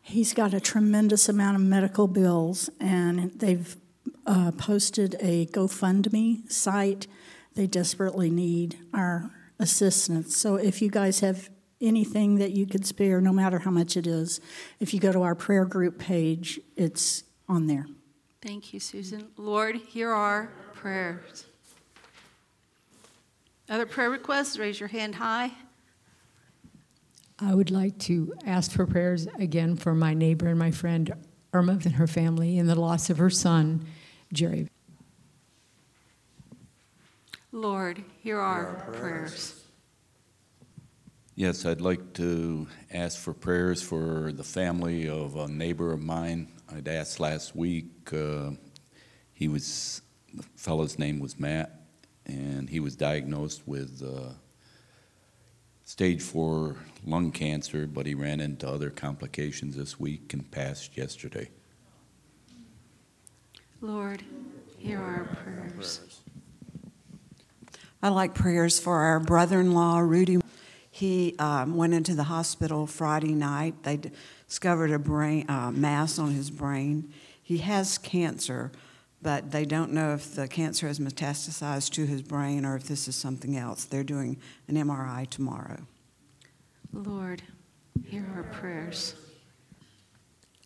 He's 0.00 0.32
got 0.32 0.54
a 0.54 0.60
tremendous 0.60 1.28
amount 1.28 1.56
of 1.56 1.62
medical 1.62 2.06
bills, 2.06 2.70
and 2.78 3.32
they've 3.32 3.76
uh, 4.26 4.52
posted 4.52 5.16
a 5.18 5.46
GoFundMe 5.46 6.48
site. 6.50 7.08
They 7.54 7.66
desperately 7.66 8.30
need 8.30 8.78
our 8.94 9.32
assistance. 9.58 10.36
So 10.36 10.54
if 10.54 10.80
you 10.80 10.88
guys 10.88 11.18
have 11.20 11.50
anything 11.80 12.36
that 12.36 12.52
you 12.52 12.66
could 12.66 12.86
spare, 12.86 13.20
no 13.20 13.32
matter 13.32 13.58
how 13.58 13.70
much 13.70 13.96
it 13.96 14.06
is. 14.06 14.40
If 14.80 14.94
you 14.94 15.00
go 15.00 15.12
to 15.12 15.22
our 15.22 15.34
prayer 15.34 15.64
group 15.64 15.98
page, 15.98 16.60
it's 16.76 17.24
on 17.48 17.66
there. 17.66 17.86
Thank 18.42 18.72
you, 18.72 18.80
Susan. 18.80 19.28
Lord, 19.36 19.76
hear 19.76 20.10
our 20.10 20.50
prayers. 20.74 21.46
Other 23.68 23.86
prayer 23.86 24.10
requests? 24.10 24.58
Raise 24.58 24.78
your 24.78 24.88
hand 24.88 25.16
high. 25.16 25.50
I 27.38 27.54
would 27.54 27.70
like 27.70 27.98
to 28.00 28.34
ask 28.46 28.70
for 28.70 28.86
prayers 28.86 29.26
again 29.38 29.76
for 29.76 29.94
my 29.94 30.14
neighbor 30.14 30.46
and 30.46 30.58
my 30.58 30.70
friend 30.70 31.12
Irma 31.52 31.72
and 31.84 31.94
her 31.94 32.06
family 32.06 32.58
in 32.58 32.66
the 32.66 32.78
loss 32.78 33.10
of 33.10 33.18
her 33.18 33.30
son, 33.30 33.84
Jerry. 34.32 34.68
Lord, 37.52 38.04
hear 38.22 38.38
our, 38.38 38.60
hear 38.60 38.68
our 38.68 38.74
prayers. 38.74 39.00
prayers. 39.00 39.65
Yes, 41.38 41.66
I'd 41.66 41.82
like 41.82 42.14
to 42.14 42.66
ask 42.90 43.18
for 43.18 43.34
prayers 43.34 43.82
for 43.82 44.32
the 44.32 44.42
family 44.42 45.06
of 45.06 45.36
a 45.36 45.46
neighbor 45.46 45.92
of 45.92 46.02
mine. 46.02 46.50
I'd 46.74 46.88
asked 46.88 47.20
last 47.20 47.54
week. 47.54 48.10
Uh, 48.10 48.52
he 49.34 49.46
was, 49.46 50.00
the 50.32 50.44
fellow's 50.56 50.98
name 50.98 51.20
was 51.20 51.38
Matt, 51.38 51.78
and 52.24 52.70
he 52.70 52.80
was 52.80 52.96
diagnosed 52.96 53.68
with 53.68 54.02
uh, 54.02 54.32
stage 55.84 56.22
four 56.22 56.76
lung 57.04 57.32
cancer, 57.32 57.86
but 57.86 58.06
he 58.06 58.14
ran 58.14 58.40
into 58.40 58.66
other 58.66 58.88
complications 58.88 59.76
this 59.76 60.00
week 60.00 60.32
and 60.32 60.50
passed 60.50 60.96
yesterday. 60.96 61.50
Lord, 63.82 64.22
hear 64.78 65.00
our 65.00 65.24
prayers. 65.44 66.00
I 68.02 68.08
like 68.08 68.34
prayers 68.34 68.78
for 68.78 69.00
our 69.00 69.20
brother 69.20 69.60
in 69.60 69.72
law, 69.72 69.98
Rudy. 69.98 70.40
He 70.96 71.34
um, 71.38 71.76
went 71.76 71.92
into 71.92 72.14
the 72.14 72.22
hospital 72.22 72.86
Friday 72.86 73.34
night. 73.34 73.82
They 73.82 74.00
discovered 74.48 74.90
a 74.90 74.98
brain 74.98 75.44
uh, 75.46 75.70
mass 75.70 76.18
on 76.18 76.30
his 76.30 76.48
brain. 76.48 77.12
He 77.42 77.58
has 77.58 77.98
cancer, 77.98 78.72
but 79.20 79.50
they 79.50 79.66
don't 79.66 79.92
know 79.92 80.14
if 80.14 80.34
the 80.34 80.48
cancer 80.48 80.86
has 80.86 80.98
metastasized 80.98 81.90
to 81.90 82.06
his 82.06 82.22
brain 82.22 82.64
or 82.64 82.76
if 82.76 82.84
this 82.84 83.08
is 83.08 83.14
something 83.14 83.58
else. 83.58 83.84
They're 83.84 84.02
doing 84.02 84.38
an 84.68 84.76
MRI 84.76 85.28
tomorrow. 85.28 85.82
Lord, 86.94 87.42
hear 88.06 88.26
our 88.34 88.44
prayers. 88.44 89.16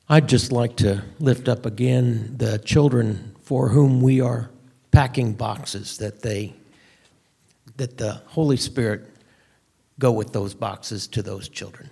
I'd 0.09 0.29
just 0.29 0.53
like 0.53 0.77
to 0.77 1.03
lift 1.19 1.49
up 1.49 1.67
again 1.67 2.37
the 2.37 2.61
children 2.61 3.35
for 3.43 3.71
whom 3.71 4.01
we 4.01 4.21
are 4.21 4.49
packing 4.93 5.33
boxes 5.33 5.99
that 5.99 6.23
they 6.23 6.55
that 7.79 7.97
the 7.97 8.21
Holy 8.27 8.57
Spirit 8.57 9.09
go 10.01 10.11
with 10.11 10.33
those 10.33 10.55
boxes 10.55 11.07
to 11.07 11.23
those 11.23 11.49
children. 11.49 11.91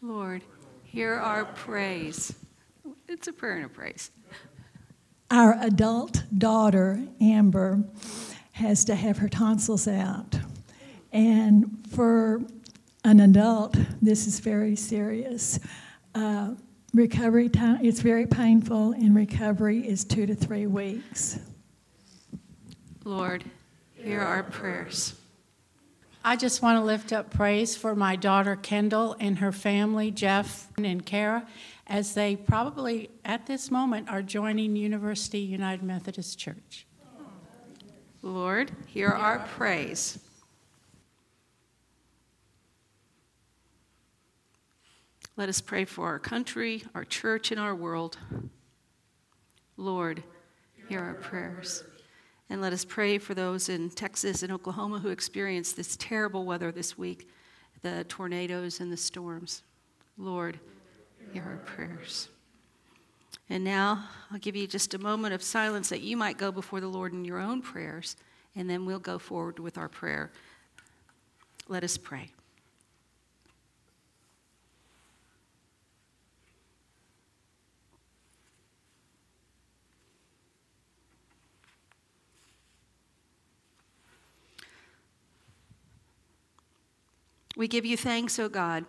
Lord, 0.00 0.42
hear 0.84 1.14
our 1.14 1.44
praise. 1.44 2.32
It's 3.08 3.26
a 3.28 3.32
prayer 3.32 3.56
and 3.56 3.66
a 3.66 3.68
praise. 3.68 4.10
Our 5.30 5.58
adult 5.60 6.22
daughter, 6.38 7.02
Amber, 7.20 7.82
has 8.52 8.84
to 8.84 8.94
have 8.94 9.18
her 9.18 9.28
tonsils 9.28 9.88
out. 9.88 10.38
And 11.12 11.84
for 11.90 12.40
an 13.04 13.20
adult, 13.20 13.76
this 14.00 14.28
is 14.28 14.38
very 14.38 14.76
serious. 14.76 15.58
Uh, 16.14 16.54
recovery 16.94 17.48
time, 17.48 17.84
it's 17.84 18.00
very 18.00 18.26
painful, 18.26 18.92
and 18.92 19.16
recovery 19.16 19.86
is 19.86 20.04
two 20.04 20.26
to 20.26 20.34
three 20.34 20.66
weeks. 20.66 21.40
Lord, 23.04 23.44
hear 23.94 24.20
our 24.20 24.44
prayers. 24.44 25.14
I 26.28 26.34
just 26.34 26.60
want 26.60 26.76
to 26.80 26.84
lift 26.84 27.12
up 27.12 27.30
praise 27.30 27.76
for 27.76 27.94
my 27.94 28.16
daughter 28.16 28.56
Kendall 28.56 29.14
and 29.20 29.38
her 29.38 29.52
family, 29.52 30.10
Jeff 30.10 30.66
and 30.76 31.06
Kara, 31.06 31.46
as 31.86 32.14
they 32.14 32.34
probably 32.34 33.10
at 33.24 33.46
this 33.46 33.70
moment 33.70 34.08
are 34.08 34.22
joining 34.22 34.74
University 34.74 35.38
United 35.38 35.84
Methodist 35.84 36.36
Church. 36.36 36.84
Lord, 38.22 38.72
hear 38.88 39.10
our 39.10 39.38
praise. 39.38 40.18
Let 45.36 45.48
us 45.48 45.60
pray 45.60 45.84
for 45.84 46.06
our 46.06 46.18
country, 46.18 46.82
our 46.92 47.04
church, 47.04 47.52
and 47.52 47.60
our 47.60 47.76
world. 47.76 48.18
Lord, 49.76 50.24
hear 50.88 50.98
our 50.98 51.14
prayers. 51.14 51.84
And 52.48 52.60
let 52.60 52.72
us 52.72 52.84
pray 52.84 53.18
for 53.18 53.34
those 53.34 53.68
in 53.68 53.90
Texas 53.90 54.42
and 54.42 54.52
Oklahoma 54.52 55.00
who 55.00 55.08
experienced 55.08 55.76
this 55.76 55.96
terrible 55.96 56.44
weather 56.44 56.70
this 56.72 56.96
week 56.96 57.28
the 57.82 58.04
tornadoes 58.04 58.80
and 58.80 58.90
the 58.90 58.96
storms. 58.96 59.62
Lord, 60.16 60.58
hear 61.32 61.42
our 61.42 61.58
prayers. 61.58 62.28
And 63.48 63.62
now 63.62 64.08
I'll 64.30 64.38
give 64.38 64.56
you 64.56 64.66
just 64.66 64.94
a 64.94 64.98
moment 64.98 65.34
of 65.34 65.42
silence 65.42 65.88
that 65.90 66.00
you 66.00 66.16
might 66.16 66.38
go 66.38 66.50
before 66.50 66.80
the 66.80 66.88
Lord 66.88 67.12
in 67.12 67.24
your 67.24 67.38
own 67.38 67.62
prayers 67.62 68.16
and 68.56 68.68
then 68.68 68.86
we'll 68.86 68.98
go 68.98 69.18
forward 69.18 69.58
with 69.58 69.76
our 69.78 69.88
prayer. 69.88 70.32
Let 71.68 71.84
us 71.84 71.96
pray. 71.96 72.30
We 87.56 87.68
give 87.68 87.86
you 87.86 87.96
thanks, 87.96 88.38
O 88.38 88.50
God, 88.50 88.84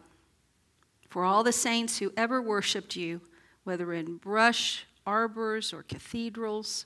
for 1.09 1.23
all 1.23 1.41
the 1.41 1.53
saints 1.53 1.99
who 1.99 2.11
ever 2.17 2.41
worshiped 2.41 2.97
you, 2.97 3.21
whether 3.63 3.93
in 3.93 4.17
brush, 4.17 4.85
arbors, 5.05 5.71
or 5.71 5.83
cathedrals, 5.83 6.85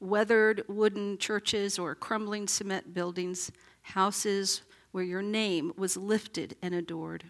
weathered 0.00 0.64
wooden 0.66 1.16
churches, 1.18 1.78
or 1.78 1.94
crumbling 1.94 2.48
cement 2.48 2.92
buildings, 2.92 3.52
houses 3.82 4.62
where 4.90 5.04
your 5.04 5.22
name 5.22 5.72
was 5.76 5.96
lifted 5.96 6.56
and 6.60 6.74
adored. 6.74 7.24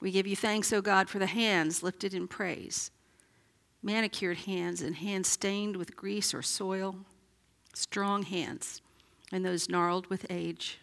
We 0.00 0.12
give 0.12 0.28
you 0.28 0.36
thanks, 0.36 0.72
O 0.72 0.80
God, 0.80 1.10
for 1.10 1.18
the 1.18 1.26
hands 1.26 1.82
lifted 1.82 2.14
in 2.14 2.28
praise, 2.28 2.92
manicured 3.82 4.38
hands 4.38 4.80
and 4.80 4.94
hands 4.94 5.26
stained 5.26 5.76
with 5.76 5.96
grease 5.96 6.32
or 6.32 6.42
soil, 6.42 6.98
strong 7.74 8.22
hands, 8.22 8.80
and 9.32 9.44
those 9.44 9.68
gnarled 9.68 10.06
with 10.06 10.24
age 10.30 10.78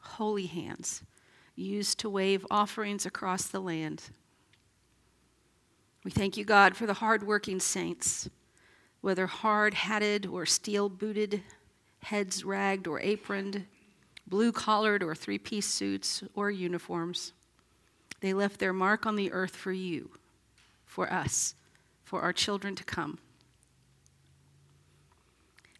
holy 0.00 0.46
hands 0.46 1.02
used 1.54 1.98
to 2.00 2.10
wave 2.10 2.46
offerings 2.50 3.06
across 3.06 3.46
the 3.46 3.60
land. 3.60 4.02
We 6.04 6.10
thank 6.10 6.36
you, 6.36 6.44
God, 6.44 6.76
for 6.76 6.86
the 6.86 6.94
hardworking 6.94 7.60
saints, 7.60 8.28
whether 9.02 9.26
hard 9.26 9.74
hatted 9.74 10.26
or 10.26 10.46
steel 10.46 10.88
booted, 10.88 11.42
heads 12.02 12.44
ragged 12.44 12.86
or 12.86 13.00
aproned, 13.00 13.66
blue 14.26 14.52
collared 14.52 15.02
or 15.02 15.14
three 15.14 15.38
piece 15.38 15.66
suits 15.66 16.22
or 16.34 16.50
uniforms. 16.50 17.32
They 18.20 18.32
left 18.32 18.58
their 18.58 18.72
mark 18.72 19.04
on 19.04 19.16
the 19.16 19.32
earth 19.32 19.56
for 19.56 19.72
you, 19.72 20.10
for 20.86 21.12
us, 21.12 21.54
for 22.02 22.22
our 22.22 22.32
children 22.32 22.74
to 22.76 22.84
come. 22.84 23.18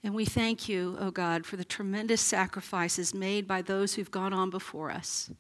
And 0.03 0.15
we 0.15 0.25
thank 0.25 0.69
you, 0.69 0.97
O 0.99 1.07
oh 1.07 1.11
God, 1.11 1.45
for 1.45 1.57
the 1.57 1.65
tremendous 1.65 2.21
sacrifices 2.21 3.13
made 3.13 3.47
by 3.47 3.61
those 3.61 3.95
who've 3.95 4.11
gone 4.11 4.33
on 4.33 4.49
before 4.49 4.91
us. 4.91 5.31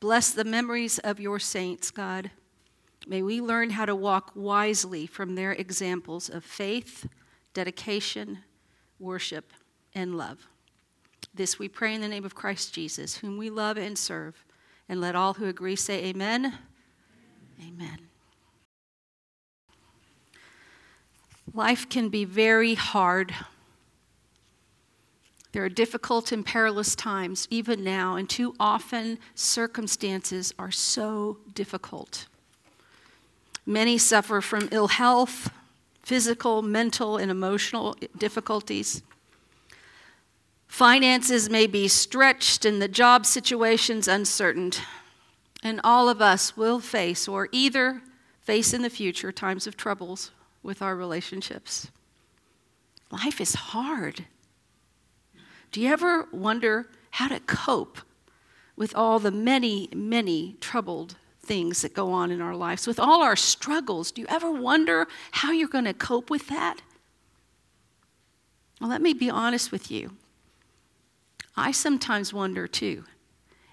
Bless 0.00 0.30
the 0.30 0.44
memories 0.44 0.98
of 0.98 1.20
your 1.20 1.38
saints, 1.38 1.90
God. 1.90 2.30
May 3.06 3.22
we 3.22 3.40
learn 3.40 3.70
how 3.70 3.86
to 3.86 3.94
walk 3.94 4.32
wisely 4.34 5.06
from 5.06 5.34
their 5.34 5.52
examples 5.52 6.28
of 6.28 6.44
faith, 6.44 7.06
dedication, 7.52 8.40
worship, 8.98 9.52
and 9.94 10.16
love. 10.16 10.48
This 11.32 11.58
we 11.58 11.68
pray 11.68 11.94
in 11.94 12.00
the 12.00 12.08
name 12.08 12.24
of 12.24 12.34
Christ 12.34 12.74
Jesus, 12.74 13.16
whom 13.18 13.38
we 13.38 13.50
love 13.50 13.76
and 13.76 13.96
serve. 13.96 14.44
And 14.88 15.00
let 15.00 15.14
all 15.14 15.34
who 15.34 15.46
agree 15.46 15.76
say, 15.76 16.04
Amen. 16.04 16.58
Amen. 17.60 17.98
Life 21.52 21.88
can 21.88 22.08
be 22.08 22.24
very 22.24 22.74
hard. 22.74 23.34
There 25.54 25.64
are 25.64 25.68
difficult 25.68 26.32
and 26.32 26.44
perilous 26.44 26.96
times, 26.96 27.46
even 27.48 27.84
now, 27.84 28.16
and 28.16 28.28
too 28.28 28.56
often 28.58 29.20
circumstances 29.36 30.52
are 30.58 30.72
so 30.72 31.38
difficult. 31.54 32.26
Many 33.64 33.96
suffer 33.96 34.40
from 34.40 34.68
ill 34.72 34.88
health, 34.88 35.52
physical, 36.02 36.60
mental, 36.60 37.18
and 37.18 37.30
emotional 37.30 37.96
difficulties. 38.18 39.04
Finances 40.66 41.48
may 41.48 41.68
be 41.68 41.86
stretched 41.86 42.64
and 42.64 42.82
the 42.82 42.88
job 42.88 43.24
situation's 43.24 44.08
uncertain. 44.08 44.72
And 45.62 45.80
all 45.84 46.08
of 46.08 46.20
us 46.20 46.56
will 46.56 46.80
face, 46.80 47.28
or 47.28 47.48
either 47.52 48.02
face 48.40 48.74
in 48.74 48.82
the 48.82 48.90
future, 48.90 49.30
times 49.30 49.68
of 49.68 49.76
troubles 49.76 50.32
with 50.64 50.82
our 50.82 50.96
relationships. 50.96 51.92
Life 53.12 53.40
is 53.40 53.54
hard. 53.54 54.24
Do 55.74 55.80
you 55.80 55.90
ever 55.90 56.28
wonder 56.30 56.86
how 57.10 57.26
to 57.26 57.40
cope 57.40 57.98
with 58.76 58.94
all 58.94 59.18
the 59.18 59.32
many, 59.32 59.88
many 59.92 60.56
troubled 60.60 61.16
things 61.40 61.82
that 61.82 61.92
go 61.92 62.12
on 62.12 62.30
in 62.30 62.40
our 62.40 62.54
lives, 62.54 62.86
with 62.86 63.00
all 63.00 63.24
our 63.24 63.34
struggles? 63.34 64.12
Do 64.12 64.20
you 64.20 64.28
ever 64.30 64.52
wonder 64.52 65.08
how 65.32 65.50
you're 65.50 65.66
going 65.66 65.86
to 65.86 65.92
cope 65.92 66.30
with 66.30 66.46
that? 66.46 66.76
Well, 68.80 68.88
let 68.88 69.02
me 69.02 69.14
be 69.14 69.28
honest 69.28 69.72
with 69.72 69.90
you. 69.90 70.12
I 71.56 71.72
sometimes 71.72 72.32
wonder 72.32 72.68
too. 72.68 73.02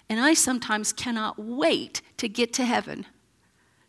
And 0.08 0.18
I 0.18 0.34
sometimes 0.34 0.92
cannot 0.92 1.38
wait 1.38 2.02
to 2.16 2.28
get 2.28 2.52
to 2.54 2.64
heaven. 2.64 3.06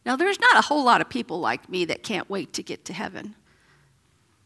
Now, 0.05 0.15
there's 0.15 0.39
not 0.39 0.55
a 0.55 0.67
whole 0.67 0.83
lot 0.83 1.01
of 1.01 1.09
people 1.09 1.39
like 1.39 1.67
me 1.67 1.83
that 1.85 2.03
can't 2.03 2.29
wait 2.29 2.53
to 2.53 2.61
get 2.61 2.85
to 2.85 2.93
heaven. 2.93 3.33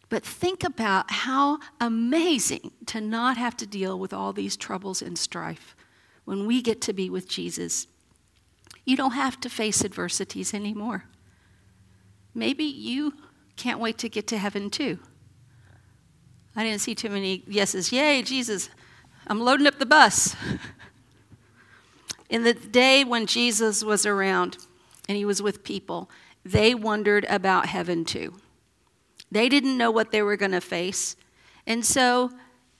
But 0.10 0.24
think 0.24 0.64
about 0.64 1.12
how 1.12 1.60
amazing 1.82 2.72
to 2.88 3.02
not 3.02 3.38
have 3.38 3.58
to 3.58 3.68
deal 3.68 4.00
with 4.00 4.14
all 4.14 4.32
these 4.32 4.56
troubles 4.56 5.02
and 5.02 5.18
strife 5.18 5.76
when 6.24 6.46
we 6.46 6.62
get 6.62 6.82
to 6.82 6.94
be 6.94 7.10
with 7.10 7.28
Jesus. 7.28 7.88
You 8.86 8.96
don't 8.96 9.12
have 9.12 9.40
to 9.42 9.50
face 9.50 9.84
adversities 9.84 10.54
anymore. 10.54 11.06
Maybe 12.34 12.64
you 12.64 13.14
can't 13.58 13.80
wait 13.80 13.98
to 13.98 14.10
get 14.10 14.28
to 14.28 14.38
heaven 14.38 14.70
too. 14.70 15.00
I 16.56 16.64
didn't 16.64 16.82
see 16.82 16.96
too 16.96 17.10
many 17.10 17.44
yeses. 17.48 17.92
Yay, 17.92 18.22
Jesus, 18.22 18.70
I'm 19.28 19.42
loading 19.42 19.68
up 19.68 19.78
the 19.78 19.86
bus. 19.86 20.36
In 22.30 22.44
the 22.44 22.54
day 22.54 23.04
when 23.04 23.26
Jesus 23.26 23.84
was 23.84 24.06
around 24.06 24.58
and 25.08 25.18
he 25.18 25.26
was 25.26 25.42
with 25.42 25.64
people, 25.64 26.10
they 26.44 26.74
wondered 26.74 27.26
about 27.30 27.68
heaven 27.68 28.06
too. 28.06 28.36
They 29.32 29.50
didn't 29.50 29.78
know 29.78 29.92
what 29.92 30.12
they 30.12 30.22
were 30.22 30.38
going 30.38 30.52
to 30.52 30.62
face. 30.62 31.16
And 31.66 31.86
so 31.86 32.32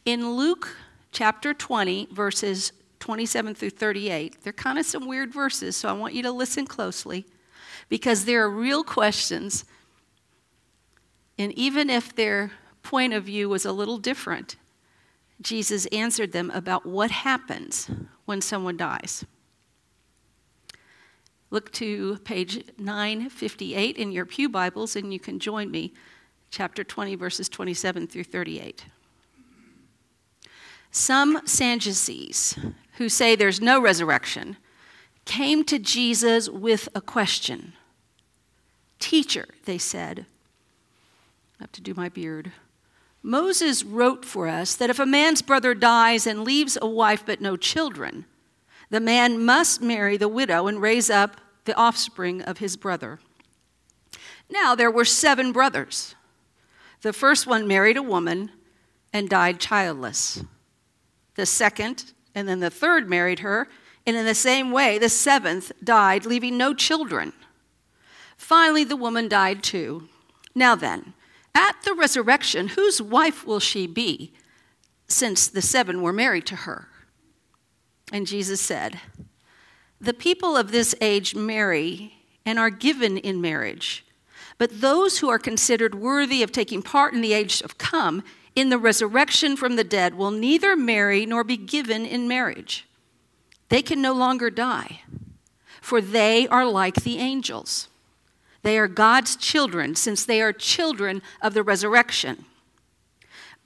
in 0.06 0.32
Luke 0.32 0.76
chapter 1.12 1.54
20, 1.54 2.10
verses 2.12 2.72
27 3.00 3.56
through 3.56 3.72
38, 3.72 4.44
they're 4.44 4.54
kind 4.54 4.80
of 4.80 4.86
some 4.86 5.08
weird 5.08 5.34
verses, 5.34 5.76
so 5.76 5.90
I 5.90 5.94
want 5.94 6.14
you 6.14 6.24
to 6.24 6.32
listen 6.32 6.66
closely 6.66 7.26
because 7.90 8.26
there 8.26 8.44
are 8.44 8.50
real 8.50 8.84
questions. 8.84 9.66
And 11.38 11.52
even 11.54 11.90
if 11.90 12.16
their 12.16 12.52
point 12.82 13.14
of 13.14 13.26
view 13.26 13.50
was 13.50 13.66
a 13.66 13.72
little 13.72 13.98
different, 13.98 14.56
Jesus 15.42 15.86
answered 15.88 16.32
them 16.32 16.50
about 16.52 16.86
what 16.86 17.12
happens 17.12 17.90
when 18.26 18.42
someone 18.42 18.78
dies. 18.78 19.26
Look 21.50 21.72
to 21.74 22.18
page 22.26 22.64
958 22.78 23.96
in 23.98 24.12
your 24.12 24.26
Pew 24.26 24.50
Bibles, 24.50 24.96
and 24.96 25.14
you 25.14 25.20
can 25.20 25.40
join 25.40 25.72
me 25.72 25.94
chapter 26.50 26.84
20, 26.84 27.16
verses 27.16 27.50
27 27.50 28.08
through 28.08 28.24
38. 28.24 28.86
Some 30.92 31.42
Sadducees, 31.46 32.58
who 32.98 33.10
say 33.10 33.36
there's 33.36 33.62
no 33.62 33.80
resurrection, 33.80 34.58
came 35.26 35.64
to 35.66 35.78
Jesus 35.78 36.50
with 36.50 36.90
a 36.96 37.02
question. 37.02 37.74
Teacher, 39.00 39.46
they 39.66 39.78
said, 39.78 40.26
I 41.60 41.64
have 41.64 41.72
to 41.74 41.82
do 41.82 41.94
my 41.94 42.10
beard. 42.10 42.52
Moses 43.22 43.84
wrote 43.84 44.24
for 44.24 44.48
us 44.48 44.76
that 44.76 44.90
if 44.90 45.00
a 45.00 45.06
man's 45.06 45.42
brother 45.42 45.74
dies 45.74 46.26
and 46.26 46.44
leaves 46.44 46.78
a 46.82 46.88
wife 46.88 47.24
but 47.26 47.42
no 47.42 47.58
children, 47.58 48.26
the 48.90 49.00
man 49.00 49.44
must 49.44 49.82
marry 49.82 50.18
the 50.18 50.30
widow 50.30 50.68
and 50.68 50.82
raise 50.82 51.10
up 51.10 51.42
the 51.66 51.76
offspring 51.76 52.42
of 52.42 52.60
his 52.60 52.78
brother. 52.78 53.20
Now, 54.50 54.76
there 54.76 54.92
were 54.92 55.04
seven 55.04 55.52
brothers. 55.52 56.16
The 57.02 57.14
first 57.14 57.48
one 57.48 57.68
married 57.68 57.98
a 57.98 58.02
woman 58.02 58.52
and 59.14 59.30
died 59.30 59.60
childless. 59.60 60.44
The 61.36 61.46
second, 61.46 62.14
and 62.34 62.48
then 62.48 62.60
the 62.60 62.70
third 62.70 63.10
married 63.10 63.40
her, 63.40 63.68
and 64.06 64.16
in 64.16 64.26
the 64.26 64.36
same 64.36 64.72
way, 64.72 64.98
the 64.98 65.10
seventh 65.10 65.72
died, 65.84 66.26
leaving 66.26 66.58
no 66.58 66.74
children. 66.74 67.34
Finally, 68.38 68.84
the 68.86 68.96
woman 68.96 69.28
died 69.28 69.62
too. 69.62 70.08
Now 70.56 70.76
then, 70.76 71.14
at 71.54 71.76
the 71.84 71.94
resurrection, 71.94 72.70
whose 72.70 73.02
wife 73.02 73.46
will 73.46 73.60
she 73.60 73.86
be, 73.88 74.34
since 75.08 75.48
the 75.48 75.62
seven 75.62 76.02
were 76.02 76.14
married 76.14 76.46
to 76.48 76.56
her? 76.56 76.88
And 78.12 78.26
Jesus 78.26 78.62
said, 78.62 79.00
The 80.00 80.14
people 80.14 80.56
of 80.56 80.72
this 80.72 80.96
age 81.02 81.36
marry 81.36 82.14
and 82.46 82.58
are 82.58 82.70
given 82.70 83.18
in 83.18 83.42
marriage 83.42 84.06
but 84.58 84.82
those 84.82 85.20
who 85.20 85.30
are 85.30 85.40
considered 85.40 85.96
worthy 85.96 86.42
of 86.42 86.52
taking 86.52 86.82
part 86.82 87.14
in 87.14 87.22
the 87.22 87.34
age 87.34 87.62
of 87.62 87.78
come, 87.78 88.24
in 88.56 88.70
the 88.70 88.78
resurrection 88.78 89.56
from 89.56 89.76
the 89.76 89.84
dead, 89.84 90.16
will 90.16 90.32
neither 90.32 90.76
marry 90.76 91.26
nor 91.26 91.44
be 91.44 91.58
given 91.58 92.06
in 92.06 92.28
marriage. 92.28 92.88
They 93.70 93.82
can 93.82 94.02
no 94.02 94.14
longer 94.14 94.50
die, 94.50 95.02
for 95.82 96.02
they 96.02 96.48
are 96.48 96.66
like 96.66 96.96
the 96.96 97.20
angels. 97.20 97.88
They 98.64 98.80
are 98.80 98.88
God's 98.88 99.36
children, 99.36 99.96
since 99.96 100.26
they 100.26 100.42
are 100.42 100.52
children 100.52 101.22
of 101.42 101.54
the 101.54 101.64
resurrection. 101.64 102.46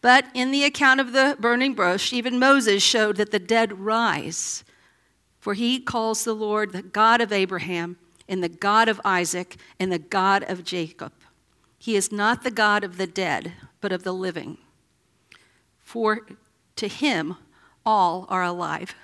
But 0.02 0.26
in 0.34 0.52
the 0.52 0.64
account 0.64 1.00
of 1.00 1.14
the 1.14 1.38
burning 1.40 1.74
bush, 1.74 2.12
even 2.12 2.40
Moses 2.40 2.84
showed 2.84 3.18
that 3.18 3.32
the 3.32 3.40
dead 3.40 3.80
rise. 3.80 4.64
For 5.40 5.54
he 5.54 5.80
calls 5.80 6.24
the 6.24 6.34
Lord 6.34 6.72
the 6.72 6.82
God 6.82 7.22
of 7.22 7.32
Abraham, 7.32 7.98
and 8.32 8.42
the 8.42 8.50
God 8.50 8.88
of 8.88 9.00
Isaac, 9.04 9.58
and 9.78 9.92
the 9.92 10.00
God 10.00 10.44
of 10.48 10.64
Jacob. 10.64 11.12
He 11.78 11.96
is 11.96 12.12
not 12.12 12.44
the 12.44 12.50
God 12.50 12.84
of 12.84 12.98
the 12.98 13.06
dead, 13.06 13.54
but 13.82 13.92
of 13.92 14.04
the 14.04 14.14
living. 14.14 14.58
For 15.80 16.22
to 16.78 16.88
him 16.88 17.36
all 17.86 18.26
are 18.30 18.44
alive. 18.44 18.96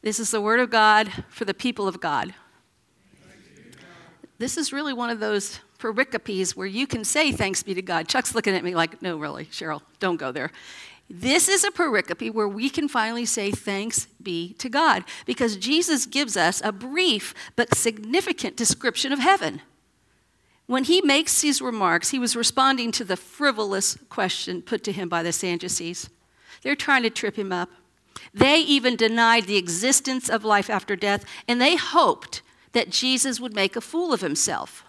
This 0.00 0.18
is 0.18 0.30
the 0.30 0.40
word 0.40 0.60
of 0.60 0.70
God 0.70 1.24
for 1.28 1.44
the 1.44 1.52
people 1.52 1.86
of 1.86 2.00
God. 2.00 2.34
This 4.38 4.56
is 4.56 4.72
really 4.72 4.94
one 4.94 5.10
of 5.10 5.20
those 5.20 5.60
pericopes 5.78 6.56
where 6.56 6.66
you 6.66 6.86
can 6.86 7.04
say 7.04 7.32
thanks 7.32 7.62
be 7.62 7.74
to 7.74 7.82
God. 7.82 8.08
Chuck's 8.08 8.34
looking 8.34 8.54
at 8.54 8.64
me 8.64 8.74
like, 8.74 9.02
no, 9.02 9.18
really, 9.18 9.44
Cheryl, 9.44 9.82
don't 9.98 10.16
go 10.16 10.32
there. 10.32 10.50
This 11.12 11.48
is 11.48 11.64
a 11.64 11.72
pericope 11.72 12.32
where 12.32 12.46
we 12.46 12.70
can 12.70 12.86
finally 12.86 13.26
say 13.26 13.50
thanks 13.50 14.06
be 14.22 14.52
to 14.54 14.68
God 14.68 15.02
because 15.26 15.56
Jesus 15.56 16.06
gives 16.06 16.36
us 16.36 16.62
a 16.64 16.70
brief 16.70 17.34
but 17.56 17.74
significant 17.74 18.56
description 18.56 19.12
of 19.12 19.18
heaven. 19.18 19.60
When 20.66 20.84
he 20.84 21.02
makes 21.02 21.40
these 21.40 21.60
remarks, 21.60 22.10
he 22.10 22.20
was 22.20 22.36
responding 22.36 22.92
to 22.92 23.04
the 23.04 23.16
frivolous 23.16 23.98
question 24.08 24.62
put 24.62 24.84
to 24.84 24.92
him 24.92 25.08
by 25.08 25.24
the 25.24 25.32
Sadducees. 25.32 26.08
They're 26.62 26.76
trying 26.76 27.02
to 27.02 27.10
trip 27.10 27.34
him 27.34 27.50
up. 27.50 27.70
They 28.32 28.60
even 28.60 28.94
denied 28.94 29.46
the 29.46 29.56
existence 29.56 30.28
of 30.28 30.44
life 30.44 30.70
after 30.70 30.94
death, 30.94 31.24
and 31.48 31.60
they 31.60 31.74
hoped 31.74 32.42
that 32.70 32.90
Jesus 32.90 33.40
would 33.40 33.54
make 33.54 33.74
a 33.74 33.80
fool 33.80 34.12
of 34.12 34.20
himself. 34.20 34.84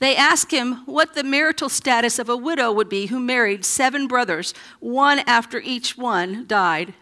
They 0.00 0.16
asked 0.16 0.50
him 0.50 0.82
what 0.86 1.14
the 1.14 1.22
marital 1.22 1.68
status 1.68 2.18
of 2.18 2.28
a 2.28 2.36
widow 2.36 2.72
would 2.72 2.88
be 2.88 3.06
who 3.06 3.20
married 3.20 3.64
seven 3.64 4.08
brothers, 4.08 4.54
one 4.80 5.20
after 5.20 5.60
each 5.60 5.96
one 5.96 6.46
died. 6.46 6.94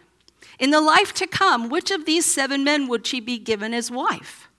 In 0.59 0.71
the 0.71 0.81
life 0.81 1.13
to 1.13 1.25
come, 1.25 1.69
which 1.69 1.91
of 1.91 2.05
these 2.05 2.25
seven 2.25 2.63
men 2.63 2.89
would 2.89 3.07
she 3.07 3.21
be 3.21 3.39
given 3.39 3.73
as 3.73 3.89
wife? 3.89 4.49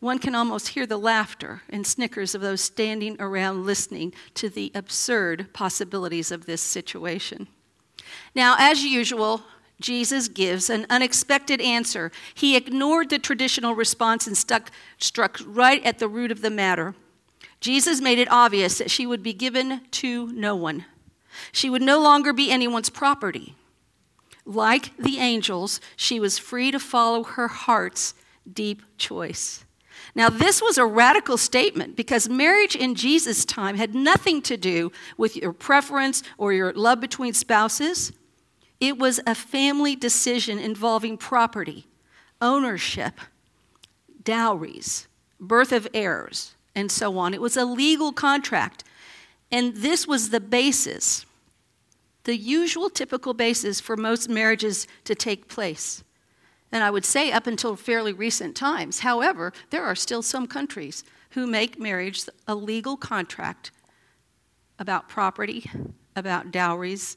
One 0.00 0.18
can 0.18 0.34
almost 0.34 0.68
hear 0.68 0.86
the 0.86 0.96
laughter 0.96 1.60
and 1.68 1.86
snickers 1.86 2.34
of 2.34 2.40
those 2.40 2.62
standing 2.62 3.16
around 3.20 3.66
listening 3.66 4.14
to 4.34 4.48
the 4.48 4.72
absurd 4.74 5.52
possibilities 5.52 6.32
of 6.32 6.46
this 6.46 6.62
situation. 6.62 7.48
Now, 8.34 8.56
as 8.58 8.82
usual, 8.82 9.42
Jesus 9.78 10.28
gives 10.28 10.70
an 10.70 10.86
unexpected 10.88 11.60
answer. 11.60 12.10
He 12.34 12.56
ignored 12.56 13.10
the 13.10 13.18
traditional 13.18 13.74
response 13.74 14.26
and 14.26 14.36
stuck, 14.36 14.70
struck 14.96 15.38
right 15.44 15.84
at 15.84 15.98
the 15.98 16.08
root 16.08 16.30
of 16.30 16.40
the 16.40 16.50
matter. 16.50 16.94
Jesus 17.60 18.00
made 18.00 18.18
it 18.18 18.30
obvious 18.30 18.78
that 18.78 18.90
she 18.90 19.06
would 19.06 19.22
be 19.22 19.34
given 19.34 19.82
to 19.92 20.32
no 20.32 20.56
one. 20.56 20.86
She 21.52 21.70
would 21.70 21.82
no 21.82 22.00
longer 22.00 22.32
be 22.32 22.50
anyone's 22.50 22.90
property. 22.90 23.54
Like 24.46 24.96
the 24.96 25.18
angels, 25.18 25.80
she 25.96 26.18
was 26.18 26.38
free 26.38 26.70
to 26.70 26.80
follow 26.80 27.22
her 27.22 27.48
heart's 27.48 28.14
deep 28.50 28.82
choice. 28.96 29.64
Now, 30.14 30.28
this 30.28 30.60
was 30.60 30.78
a 30.78 30.86
radical 30.86 31.36
statement 31.36 31.94
because 31.94 32.28
marriage 32.28 32.74
in 32.74 32.94
Jesus' 32.94 33.44
time 33.44 33.76
had 33.76 33.94
nothing 33.94 34.42
to 34.42 34.56
do 34.56 34.90
with 35.16 35.36
your 35.36 35.52
preference 35.52 36.22
or 36.36 36.52
your 36.52 36.72
love 36.72 37.00
between 37.00 37.32
spouses. 37.32 38.12
It 38.80 38.98
was 38.98 39.20
a 39.26 39.34
family 39.34 39.94
decision 39.94 40.58
involving 40.58 41.16
property, 41.16 41.86
ownership, 42.40 43.20
dowries, 44.24 45.06
birth 45.38 45.70
of 45.70 45.86
heirs, 45.94 46.54
and 46.80 46.90
so 46.90 47.18
on. 47.18 47.34
It 47.34 47.40
was 47.40 47.56
a 47.56 47.64
legal 47.64 48.12
contract. 48.12 48.82
And 49.52 49.76
this 49.76 50.06
was 50.06 50.30
the 50.30 50.40
basis, 50.40 51.26
the 52.24 52.36
usual 52.36 52.90
typical 52.90 53.34
basis 53.34 53.80
for 53.80 53.96
most 53.96 54.28
marriages 54.28 54.86
to 55.04 55.14
take 55.14 55.48
place. 55.48 56.02
And 56.72 56.84
I 56.84 56.90
would 56.90 57.04
say 57.04 57.32
up 57.32 57.46
until 57.46 57.76
fairly 57.76 58.12
recent 58.12 58.56
times. 58.56 59.00
However, 59.00 59.52
there 59.70 59.84
are 59.84 59.96
still 59.96 60.22
some 60.22 60.46
countries 60.46 61.02
who 61.30 61.46
make 61.46 61.78
marriage 61.78 62.24
a 62.46 62.54
legal 62.54 62.96
contract 62.96 63.70
about 64.78 65.08
property, 65.08 65.68
about 66.16 66.50
dowries, 66.50 67.16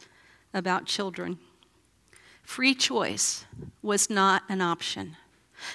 about 0.53 0.85
children. 0.85 1.37
Free 2.43 2.75
choice 2.75 3.45
was 3.81 4.09
not 4.09 4.43
an 4.49 4.61
option. 4.61 5.15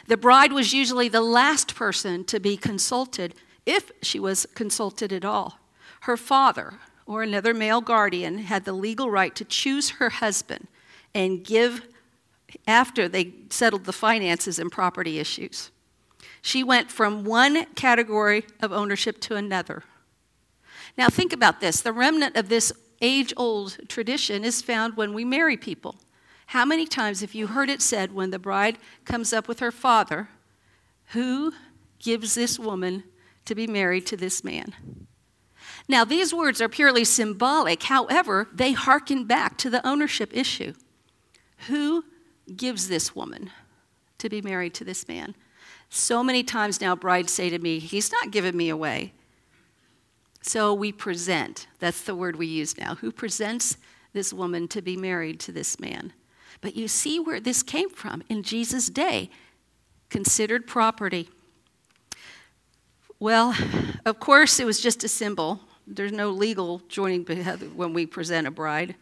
The 0.06 0.16
bride 0.16 0.52
was 0.52 0.72
usually 0.72 1.08
the 1.08 1.22
last 1.22 1.74
person 1.74 2.24
to 2.24 2.40
be 2.40 2.56
consulted 2.56 3.34
if 3.68 3.92
she 4.00 4.18
was 4.18 4.46
consulted 4.54 5.12
at 5.12 5.26
all. 5.26 5.58
Her 6.00 6.16
father 6.16 6.74
or 7.06 7.22
another 7.22 7.52
male 7.52 7.82
guardian 7.82 8.38
had 8.38 8.64
the 8.64 8.72
legal 8.72 9.10
right 9.10 9.34
to 9.36 9.44
choose 9.44 9.90
her 9.90 10.08
husband 10.08 10.68
and 11.14 11.44
give 11.44 11.86
after 12.66 13.08
they 13.08 13.34
settled 13.50 13.84
the 13.84 13.92
finances 13.92 14.58
and 14.58 14.72
property 14.72 15.18
issues. 15.18 15.70
She 16.40 16.64
went 16.64 16.90
from 16.90 17.24
one 17.24 17.66
category 17.74 18.46
of 18.60 18.72
ownership 18.72 19.20
to 19.22 19.36
another. 19.36 19.82
Now, 20.96 21.08
think 21.08 21.34
about 21.34 21.60
this 21.60 21.82
the 21.82 21.92
remnant 21.92 22.36
of 22.36 22.48
this 22.48 22.72
age 23.02 23.34
old 23.36 23.76
tradition 23.86 24.46
is 24.46 24.62
found 24.62 24.96
when 24.96 25.12
we 25.12 25.26
marry 25.26 25.58
people. 25.58 25.96
How 26.46 26.64
many 26.64 26.86
times 26.86 27.20
have 27.20 27.34
you 27.34 27.48
heard 27.48 27.68
it 27.68 27.82
said 27.82 28.14
when 28.14 28.30
the 28.30 28.38
bride 28.38 28.78
comes 29.04 29.34
up 29.34 29.46
with 29.46 29.60
her 29.60 29.70
father, 29.70 30.28
Who 31.08 31.52
gives 31.98 32.34
this 32.34 32.58
woman 32.58 33.04
to 33.48 33.54
be 33.54 33.66
married 33.66 34.06
to 34.06 34.16
this 34.16 34.44
man. 34.44 34.74
Now, 35.88 36.04
these 36.04 36.34
words 36.34 36.60
are 36.60 36.68
purely 36.68 37.04
symbolic, 37.04 37.82
however, 37.84 38.48
they 38.52 38.72
hearken 38.72 39.24
back 39.24 39.56
to 39.58 39.70
the 39.70 39.86
ownership 39.86 40.30
issue. 40.36 40.74
Who 41.66 42.04
gives 42.54 42.88
this 42.88 43.16
woman 43.16 43.50
to 44.18 44.28
be 44.28 44.42
married 44.42 44.74
to 44.74 44.84
this 44.84 45.08
man? 45.08 45.34
So 45.88 46.22
many 46.22 46.42
times 46.42 46.80
now, 46.80 46.94
brides 46.94 47.32
say 47.32 47.48
to 47.48 47.58
me, 47.58 47.78
He's 47.78 48.12
not 48.12 48.30
giving 48.30 48.56
me 48.56 48.68
away. 48.68 49.14
So 50.42 50.74
we 50.74 50.92
present. 50.92 51.66
That's 51.78 52.02
the 52.02 52.14
word 52.14 52.36
we 52.36 52.46
use 52.46 52.76
now. 52.76 52.96
Who 52.96 53.10
presents 53.10 53.78
this 54.12 54.32
woman 54.32 54.68
to 54.68 54.82
be 54.82 54.96
married 54.96 55.40
to 55.40 55.52
this 55.52 55.80
man? 55.80 56.12
But 56.60 56.76
you 56.76 56.86
see 56.86 57.18
where 57.18 57.40
this 57.40 57.62
came 57.62 57.88
from 57.88 58.22
in 58.28 58.42
Jesus' 58.42 58.88
day 58.88 59.30
considered 60.10 60.66
property. 60.66 61.30
Well, 63.20 63.56
of 64.04 64.20
course, 64.20 64.60
it 64.60 64.66
was 64.66 64.80
just 64.80 65.02
a 65.02 65.08
symbol. 65.08 65.60
There's 65.86 66.12
no 66.12 66.30
legal 66.30 66.82
joining 66.88 67.24
when 67.74 67.92
we 67.92 68.06
present 68.06 68.46
a 68.46 68.50
bride. 68.50 68.94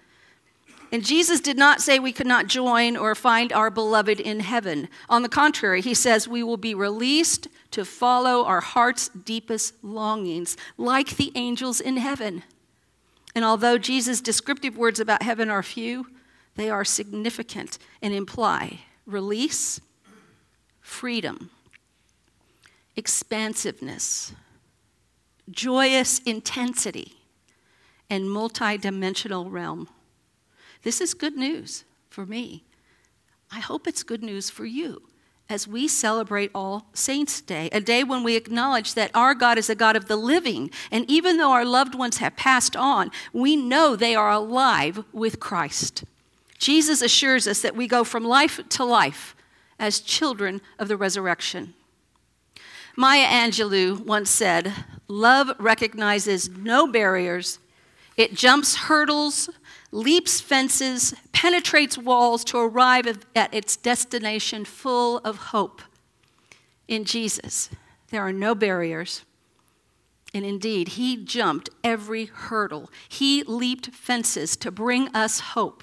And 0.92 1.04
Jesus 1.04 1.40
did 1.40 1.58
not 1.58 1.82
say 1.82 1.98
we 1.98 2.12
could 2.12 2.26
not 2.26 2.46
join 2.46 2.96
or 2.96 3.14
find 3.14 3.52
our 3.52 3.70
beloved 3.70 4.20
in 4.20 4.40
heaven. 4.40 4.88
On 5.10 5.22
the 5.22 5.28
contrary, 5.28 5.82
he 5.82 5.94
says 5.94 6.28
we 6.28 6.42
will 6.42 6.56
be 6.56 6.74
released 6.74 7.48
to 7.72 7.84
follow 7.84 8.44
our 8.44 8.60
heart's 8.60 9.08
deepest 9.08 9.74
longings, 9.82 10.56
like 10.78 11.16
the 11.16 11.32
angels 11.34 11.80
in 11.80 11.96
heaven. 11.96 12.44
And 13.34 13.44
although 13.44 13.76
Jesus' 13.76 14.20
descriptive 14.20 14.78
words 14.78 15.00
about 15.00 15.22
heaven 15.22 15.50
are 15.50 15.62
few, 15.62 16.06
they 16.54 16.70
are 16.70 16.84
significant 16.84 17.78
and 18.00 18.14
imply 18.14 18.80
release, 19.06 19.80
freedom, 20.80 21.50
expansiveness, 22.96 24.32
joyous 25.50 26.18
intensity, 26.20 27.14
and 28.08 28.24
multidimensional 28.24 29.50
realm. 29.50 29.88
This 30.82 31.00
is 31.00 31.14
good 31.14 31.36
news 31.36 31.84
for 32.08 32.24
me. 32.24 32.64
I 33.50 33.60
hope 33.60 33.86
it's 33.86 34.02
good 34.02 34.22
news 34.22 34.50
for 34.50 34.64
you 34.64 35.02
as 35.48 35.68
we 35.68 35.86
celebrate 35.86 36.50
All 36.54 36.86
Saints' 36.92 37.40
Day, 37.40 37.68
a 37.70 37.80
day 37.80 38.02
when 38.02 38.22
we 38.22 38.36
acknowledge 38.36 38.94
that 38.94 39.10
our 39.14 39.34
God 39.34 39.58
is 39.58 39.70
a 39.70 39.74
God 39.74 39.94
of 39.96 40.06
the 40.06 40.16
living. 40.16 40.70
And 40.90 41.08
even 41.08 41.36
though 41.36 41.52
our 41.52 41.64
loved 41.64 41.94
ones 41.94 42.18
have 42.18 42.36
passed 42.36 42.76
on, 42.76 43.10
we 43.32 43.54
know 43.54 43.94
they 43.94 44.14
are 44.14 44.30
alive 44.30 45.04
with 45.12 45.38
Christ. 45.38 46.04
Jesus 46.58 47.02
assures 47.02 47.46
us 47.46 47.62
that 47.62 47.76
we 47.76 47.86
go 47.86 48.02
from 48.02 48.24
life 48.24 48.60
to 48.70 48.84
life 48.84 49.36
as 49.78 50.00
children 50.00 50.60
of 50.78 50.88
the 50.88 50.96
resurrection. 50.96 51.74
Maya 52.96 53.26
Angelou 53.26 54.04
once 54.04 54.30
said, 54.30 54.72
Love 55.08 55.50
recognizes 55.58 56.48
no 56.48 56.86
barriers. 56.86 57.58
It 58.16 58.34
jumps 58.34 58.74
hurdles, 58.74 59.50
leaps 59.92 60.40
fences, 60.40 61.14
penetrates 61.32 61.98
walls 61.98 62.44
to 62.44 62.58
arrive 62.58 63.24
at 63.34 63.54
its 63.54 63.76
destination 63.76 64.64
full 64.64 65.18
of 65.18 65.36
hope. 65.36 65.82
In 66.88 67.04
Jesus, 67.04 67.70
there 68.10 68.22
are 68.22 68.32
no 68.32 68.54
barriers. 68.54 69.24
And 70.32 70.44
indeed, 70.44 70.88
He 70.88 71.16
jumped 71.16 71.70
every 71.84 72.26
hurdle. 72.26 72.90
He 73.08 73.42
leaped 73.42 73.94
fences 73.94 74.56
to 74.58 74.70
bring 74.70 75.08
us 75.14 75.40
hope 75.40 75.82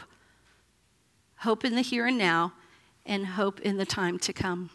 hope 1.43 1.65
in 1.65 1.76
the 1.76 1.82
here 1.82 2.08
and 2.08 2.17
now, 2.17 2.54
and 3.06 3.26
hope 3.28 3.60
in 3.60 3.78
the 3.78 3.86
time 3.86 4.17
to 4.17 4.32
come. 4.32 4.69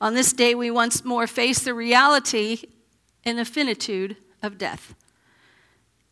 On 0.00 0.14
this 0.14 0.32
day, 0.32 0.54
we 0.54 0.70
once 0.70 1.04
more 1.04 1.26
face 1.26 1.60
the 1.60 1.74
reality 1.74 2.62
and 3.24 3.38
the 3.38 3.44
finitude 3.44 4.16
of 4.42 4.58
death. 4.58 4.94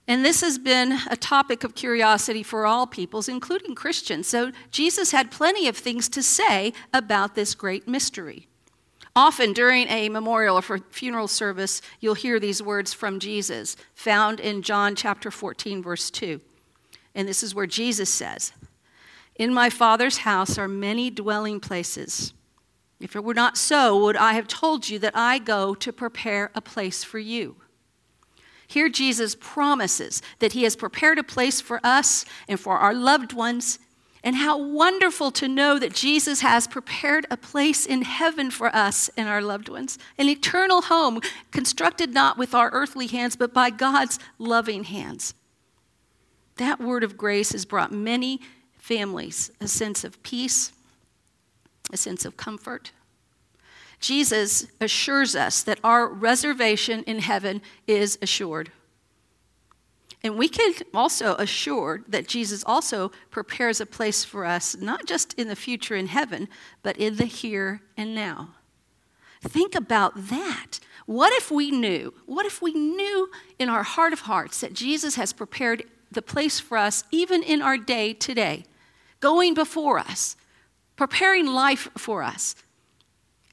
And 0.07 0.25
this 0.25 0.43
has 0.43 0.59
been 0.59 0.99
a 1.11 1.17
topic 1.17 1.65
of 1.65 1.75
curiosity 1.75 2.43
for 2.43 2.67
all 2.67 2.87
peoples, 2.87 3.29
including 3.29 3.75
Christians. 3.75 4.27
So 4.27 4.53
Jesus 4.71 5.13
had 5.13 5.31
plenty 5.31 5.67
of 5.67 5.77
things 5.77 6.09
to 6.11 6.23
say 6.23 6.75
about 6.93 7.35
this 7.35 7.55
great 7.55 7.89
mystery. 7.89 8.47
Often 9.17 9.53
during 9.53 9.87
a 9.89 10.09
memorial 10.09 10.59
or 10.59 10.79
funeral 10.91 11.29
service, 11.29 11.81
you'll 12.01 12.15
hear 12.15 12.41
these 12.41 12.63
words 12.63 12.93
from 12.93 13.21
Jesus, 13.21 13.77
found 13.95 14.41
in 14.41 14.61
John 14.61 14.97
chapter 14.97 15.31
14, 15.31 15.83
verse 15.83 16.11
2. 16.11 16.41
And 17.15 17.29
this 17.29 17.43
is 17.43 17.55
where 17.55 17.67
Jesus 17.67 18.11
says, 18.11 18.53
In 19.37 19.55
my 19.55 19.71
Father's 19.71 20.19
house 20.19 20.59
are 20.59 20.69
many 20.69 21.11
dwelling 21.11 21.61
places. 21.61 22.35
If 23.05 23.15
it 23.15 23.23
were 23.23 23.35
not 23.35 23.59
so, 23.59 24.03
would 24.03 24.17
I 24.17 24.33
have 24.33 24.49
told 24.49 24.89
you 24.89 24.99
that 25.01 25.15
I 25.15 25.39
go 25.39 25.75
to 25.75 25.93
prepare 25.93 26.51
a 26.55 26.63
place 26.63 27.05
for 27.05 27.19
you? 27.19 27.57
Here, 28.67 28.89
Jesus 28.89 29.37
promises 29.39 30.23
that 30.39 30.55
He 30.55 30.63
has 30.63 30.75
prepared 30.75 31.19
a 31.19 31.23
place 31.23 31.61
for 31.61 31.81
us 31.85 32.25
and 32.49 32.59
for 32.59 32.79
our 32.79 32.95
loved 32.95 33.35
ones 33.35 33.79
and 34.23 34.37
how 34.37 34.57
wonderful 34.57 35.31
to 35.33 35.47
know 35.47 35.79
that 35.79 35.93
Jesus 35.93 36.41
has 36.41 36.67
prepared 36.67 37.27
a 37.31 37.37
place 37.37 37.85
in 37.85 38.01
heaven 38.01 38.51
for 38.51 38.75
us 38.75 39.11
and 39.19 39.29
our 39.29 39.43
loved 39.43 39.69
ones, 39.69 39.99
an 40.17 40.31
eternal 40.31 40.81
home 40.81 41.21
constructed 41.51 42.15
not 42.15 42.39
with 42.39 42.55
our 42.55 42.71
earthly 42.71 43.07
hands, 43.07 43.37
but 43.37 43.53
by 43.53 43.69
God's 43.69 44.19
loving 44.39 44.85
hands. 44.85 45.35
That 46.57 46.81
word 46.81 47.05
of 47.05 47.19
grace 47.19 47.53
has 47.53 47.67
brought 47.67 47.93
many 47.93 48.41
families 48.79 49.51
a 49.61 49.69
sense 49.69 50.05
of 50.05 50.23
peace, 50.23 50.73
a 51.95 51.97
sense 51.97 52.25
of 52.27 52.37
comfort. 52.37 52.93
Jesus 54.01 54.67
assures 54.81 55.35
us 55.35 55.63
that 55.63 55.81
our 55.83 56.07
reservation 56.07 57.03
in 57.05 57.21
heaven 57.21 57.63
is 57.87 58.19
assured. 58.21 58.71
And 60.23 60.37
we 60.37 60.49
can 60.49 60.75
also 60.93 61.35
assure 61.37 62.03
that 62.09 62.27
Jesus 62.27 62.65
also 62.67 63.13
prepares 63.31 63.81
a 63.81 63.87
place 63.87 64.25
for 64.25 64.45
us, 64.45 64.75
not 64.77 65.07
just 65.07 65.35
in 65.35 65.49
the 65.49 65.57
future 65.57 65.95
in 65.95 66.09
heaven, 66.09 66.49
but 66.83 66.97
in 66.97 67.17
the 67.17 67.27
here 67.27 67.83
and 67.97 68.15
now. 68.15 68.51
Think 69.43 69.75
about 69.75 70.29
that. 70.29 70.81
What 71.07 71.35
if 71.35 71.51
we 71.51 71.71
knew? 71.71 72.15
What 72.25 72.47
if 72.47 72.63
we 72.63 72.73
knew 72.73 73.31
in 73.59 73.69
our 73.69 73.83
heart 73.83 74.15
of 74.15 74.21
hearts 74.21 74.61
that 74.61 74.73
Jesus 74.73 75.17
has 75.17 75.35
prepared 75.35 75.85
the 76.11 76.23
place 76.23 76.59
for 76.59 76.79
us, 76.79 77.05
even 77.11 77.43
in 77.43 77.61
our 77.61 77.77
day 77.77 78.15
today, 78.15 78.65
going 79.21 79.53
before 79.53 79.99
us, 79.99 80.37
preparing 80.97 81.47
life 81.47 81.89
for 81.97 82.23
us? 82.23 82.55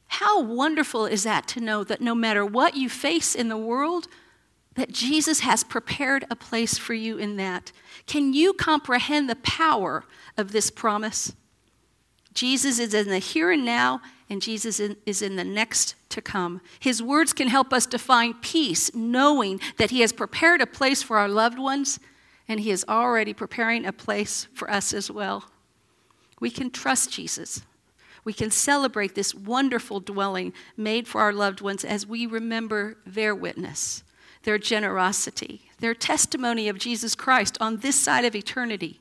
How 0.07 0.41
wonderful 0.41 1.05
is 1.05 1.23
that 1.23 1.47
to 1.49 1.61
know 1.61 1.83
that 1.83 2.01
no 2.01 2.13
matter 2.13 2.45
what 2.45 2.75
you 2.75 2.89
face 2.89 3.33
in 3.33 3.47
the 3.47 3.57
world, 3.57 4.07
that 4.75 4.91
Jesus 4.91 5.41
has 5.41 5.63
prepared 5.63 6.25
a 6.29 6.35
place 6.35 6.77
for 6.77 6.93
you 6.93 7.17
in 7.17 7.35
that. 7.37 7.71
Can 8.07 8.33
you 8.33 8.53
comprehend 8.53 9.29
the 9.29 9.35
power 9.37 10.05
of 10.37 10.51
this 10.51 10.71
promise? 10.71 11.33
Jesus 12.33 12.79
is 12.79 12.93
in 12.93 13.09
the 13.09 13.19
here 13.19 13.51
and 13.51 13.65
now, 13.65 14.01
and 14.29 14.41
Jesus 14.41 14.79
is 14.79 15.21
in 15.21 15.35
the 15.35 15.43
next 15.43 15.95
to 16.09 16.21
come. 16.21 16.61
His 16.79 17.03
words 17.03 17.33
can 17.33 17.49
help 17.49 17.73
us 17.73 17.85
to 17.87 17.99
find 17.99 18.41
peace, 18.41 18.93
knowing 18.95 19.59
that 19.77 19.91
He 19.91 19.99
has 20.01 20.13
prepared 20.13 20.61
a 20.61 20.67
place 20.67 21.03
for 21.03 21.17
our 21.17 21.27
loved 21.27 21.59
ones, 21.59 21.99
and 22.47 22.61
He 22.61 22.71
is 22.71 22.85
already 22.87 23.33
preparing 23.33 23.85
a 23.85 23.91
place 23.91 24.47
for 24.53 24.71
us 24.71 24.93
as 24.93 25.11
well. 25.11 25.51
We 26.41 26.49
can 26.49 26.71
trust 26.71 27.13
Jesus. 27.13 27.61
We 28.25 28.33
can 28.33 28.51
celebrate 28.51 29.15
this 29.15 29.33
wonderful 29.33 30.01
dwelling 30.01 30.51
made 30.75 31.07
for 31.07 31.21
our 31.21 31.31
loved 31.31 31.61
ones 31.61 31.85
as 31.85 32.05
we 32.05 32.25
remember 32.25 32.97
their 33.05 33.33
witness 33.33 34.03
their 34.43 34.57
generosity, 34.57 35.69
their 35.79 35.93
testimony 35.93 36.67
of 36.67 36.79
Jesus 36.79 37.13
Christ 37.13 37.59
on 37.61 37.77
this 37.77 37.95
side 37.95 38.25
of 38.25 38.35
eternity. 38.35 38.99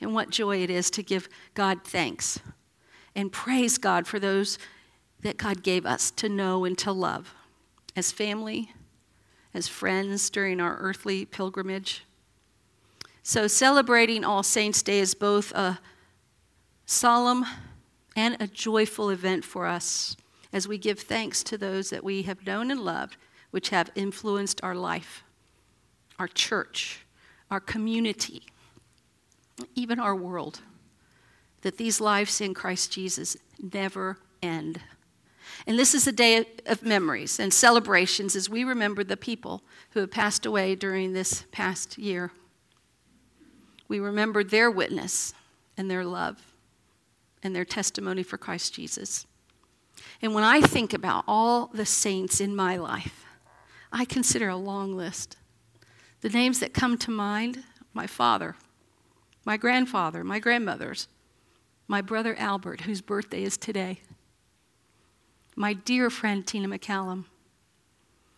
And 0.00 0.14
what 0.14 0.30
joy 0.30 0.62
it 0.64 0.68
is 0.68 0.90
to 0.90 1.02
give 1.04 1.28
God 1.54 1.84
thanks 1.84 2.40
and 3.14 3.32
praise 3.32 3.78
God 3.78 4.06
for 4.06 4.18
those 4.18 4.58
that 5.20 5.36
God 5.36 5.62
gave 5.62 5.86
us 5.86 6.10
to 6.12 6.28
know 6.28 6.64
and 6.64 6.76
to 6.78 6.90
love 6.92 7.34
as 7.96 8.12
family, 8.12 8.72
as 9.54 9.66
friends 9.68 10.30
during 10.30 10.60
our 10.60 10.76
earthly 10.78 11.24
pilgrimage. 11.24 12.04
So, 13.22 13.46
celebrating 13.46 14.24
All 14.24 14.42
Saints' 14.42 14.82
Day 14.82 15.00
is 15.00 15.14
both 15.14 15.52
a 15.52 15.80
solemn 16.88 17.44
and 18.16 18.34
a 18.40 18.46
joyful 18.46 19.10
event 19.10 19.44
for 19.44 19.66
us 19.66 20.16
as 20.54 20.66
we 20.66 20.78
give 20.78 20.98
thanks 20.98 21.42
to 21.42 21.58
those 21.58 21.90
that 21.90 22.02
we 22.02 22.22
have 22.22 22.46
known 22.46 22.70
and 22.70 22.80
loved 22.80 23.18
which 23.50 23.68
have 23.68 23.90
influenced 23.94 24.58
our 24.64 24.74
life, 24.74 25.22
our 26.18 26.26
church, 26.26 27.04
our 27.50 27.60
community, 27.60 28.42
even 29.74 30.00
our 30.00 30.16
world. 30.16 30.60
That 31.60 31.76
these 31.76 32.00
lives 32.00 32.40
in 32.40 32.54
Christ 32.54 32.90
Jesus 32.90 33.36
never 33.60 34.16
end. 34.42 34.80
And 35.66 35.78
this 35.78 35.94
is 35.94 36.06
a 36.06 36.12
day 36.12 36.46
of 36.64 36.82
memories 36.82 37.38
and 37.38 37.52
celebrations 37.52 38.34
as 38.34 38.48
we 38.48 38.64
remember 38.64 39.04
the 39.04 39.16
people 39.16 39.62
who 39.90 40.00
have 40.00 40.10
passed 40.10 40.46
away 40.46 40.74
during 40.74 41.12
this 41.12 41.44
past 41.52 41.98
year. 41.98 42.32
We 43.88 44.00
remember 44.00 44.42
their 44.42 44.70
witness 44.70 45.34
and 45.76 45.90
their 45.90 46.04
love 46.04 46.40
and 47.42 47.54
their 47.54 47.64
testimony 47.64 48.22
for 48.22 48.38
Christ 48.38 48.74
Jesus. 48.74 49.26
And 50.22 50.34
when 50.34 50.44
I 50.44 50.60
think 50.60 50.92
about 50.92 51.24
all 51.26 51.66
the 51.68 51.86
saints 51.86 52.40
in 52.40 52.54
my 52.54 52.76
life, 52.76 53.24
I 53.92 54.04
consider 54.04 54.48
a 54.48 54.56
long 54.56 54.96
list. 54.96 55.36
The 56.20 56.28
names 56.28 56.60
that 56.60 56.74
come 56.74 56.98
to 56.98 57.10
mind 57.10 57.64
my 57.94 58.06
father, 58.06 58.56
my 59.44 59.56
grandfather, 59.56 60.22
my 60.22 60.38
grandmothers, 60.38 61.08
my 61.86 62.00
brother 62.00 62.36
Albert, 62.38 62.82
whose 62.82 63.00
birthday 63.00 63.42
is 63.42 63.56
today, 63.56 64.00
my 65.56 65.72
dear 65.72 66.10
friend 66.10 66.46
Tina 66.46 66.68
McCallum. 66.68 67.24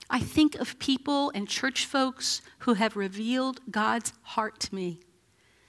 I 0.09 0.21
think 0.21 0.55
of 0.57 0.79
people 0.79 1.31
and 1.35 1.49
church 1.49 1.87
folks 1.87 2.43
who 2.61 2.75
have 2.75 2.97
revealed 2.97 3.61
God's 3.71 4.13
heart 4.23 4.59
to 4.61 4.75
me 4.75 5.01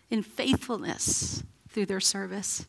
in 0.09 0.23
faithfulness 0.23 1.43
through 1.69 1.85
their 1.85 1.99
service. 1.99 2.65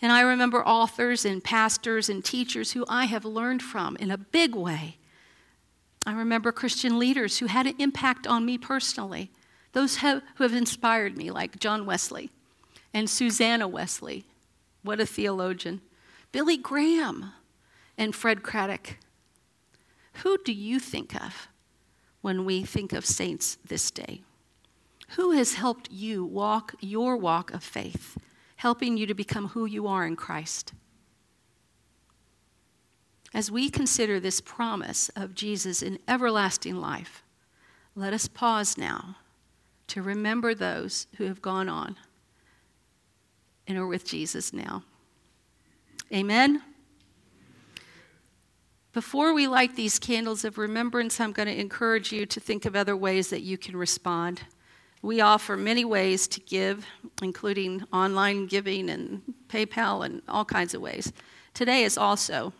And 0.00 0.12
I 0.12 0.20
remember 0.20 0.64
authors 0.64 1.24
and 1.24 1.42
pastors 1.42 2.08
and 2.08 2.24
teachers 2.24 2.72
who 2.72 2.84
I 2.88 3.06
have 3.06 3.24
learned 3.24 3.62
from 3.62 3.96
in 3.96 4.10
a 4.10 4.18
big 4.18 4.54
way 4.54 4.98
I 6.08 6.12
remember 6.12 6.52
Christian 6.52 6.98
leaders 6.98 7.38
who 7.38 7.46
had 7.46 7.66
an 7.66 7.74
impact 7.78 8.26
on 8.26 8.46
me 8.46 8.56
personally, 8.56 9.30
those 9.72 9.98
who 9.98 10.22
have 10.38 10.54
inspired 10.54 11.18
me, 11.18 11.30
like 11.30 11.60
John 11.60 11.84
Wesley 11.84 12.30
and 12.94 13.10
Susanna 13.10 13.68
Wesley. 13.68 14.24
What 14.82 15.00
a 15.00 15.04
theologian. 15.06 15.82
Billy 16.32 16.56
Graham 16.56 17.32
and 17.98 18.14
Fred 18.14 18.42
Craddock. 18.42 18.96
Who 20.22 20.38
do 20.42 20.52
you 20.52 20.80
think 20.80 21.14
of 21.14 21.48
when 22.22 22.46
we 22.46 22.62
think 22.62 22.94
of 22.94 23.04
saints 23.04 23.58
this 23.66 23.90
day? 23.90 24.22
Who 25.10 25.32
has 25.32 25.54
helped 25.54 25.90
you 25.90 26.24
walk 26.24 26.74
your 26.80 27.18
walk 27.18 27.52
of 27.52 27.62
faith, 27.62 28.16
helping 28.58 28.96
you 28.96 29.06
to 29.06 29.14
become 29.14 29.48
who 29.48 29.64
you 29.64 29.86
are 29.86 30.04
in 30.04 30.16
Christ? 30.16 30.72
As 33.32 33.50
we 33.50 33.70
consider 33.70 34.18
this 34.18 34.40
promise 34.40 35.10
of 35.14 35.34
Jesus 35.34 35.80
in 35.80 35.98
everlasting 36.08 36.76
life, 36.76 37.22
let 37.94 38.12
us 38.12 38.26
pause 38.26 38.76
now 38.76 39.16
to 39.86 40.02
remember 40.02 40.54
those 40.54 41.06
who 41.16 41.24
have 41.24 41.40
gone 41.40 41.68
on 41.68 41.96
and 43.66 43.78
are 43.78 43.86
with 43.86 44.04
Jesus 44.04 44.52
now. 44.52 44.82
Amen. 46.12 46.62
Before 48.92 49.32
we 49.34 49.46
light 49.46 49.76
these 49.76 50.00
candles 50.00 50.44
of 50.44 50.58
remembrance, 50.58 51.20
I'm 51.20 51.32
going 51.32 51.46
to 51.46 51.60
encourage 51.60 52.10
you 52.10 52.26
to 52.26 52.40
think 52.40 52.64
of 52.64 52.74
other 52.74 52.96
ways 52.96 53.30
that 53.30 53.42
you 53.42 53.56
can 53.56 53.76
respond. 53.76 54.42
We 55.02 55.20
offer 55.20 55.56
many 55.56 55.84
ways 55.84 56.26
to 56.28 56.40
give, 56.40 56.84
including 57.22 57.84
online 57.92 58.46
giving 58.46 58.90
and 58.90 59.22
PayPal 59.48 60.04
and 60.04 60.22
all 60.28 60.44
kinds 60.44 60.74
of 60.74 60.80
ways. 60.80 61.12
Today 61.54 61.84
is 61.84 61.96
also 61.96 62.52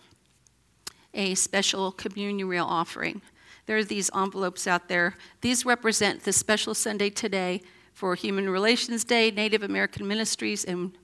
a 1.15 1.35
special 1.35 1.91
communion 1.91 2.49
meal 2.49 2.65
offering. 2.65 3.23
There 3.67 3.77
are 3.77 3.85
these 3.85 4.11
envelopes 4.15 4.67
out 4.67 4.89
there. 4.89 5.17
These 5.41 5.67
represent 5.67 6.23
the 6.23 6.33
special 6.33 6.75
Sunday 6.75 7.11
today 7.11 7.61
for 7.93 8.15
Human 8.15 8.49
Relations 8.49 9.05
Day, 9.05 9.31
Native 9.33 9.65
American 9.65 10.07
Ministries, 10.07 10.65
and 10.65 10.97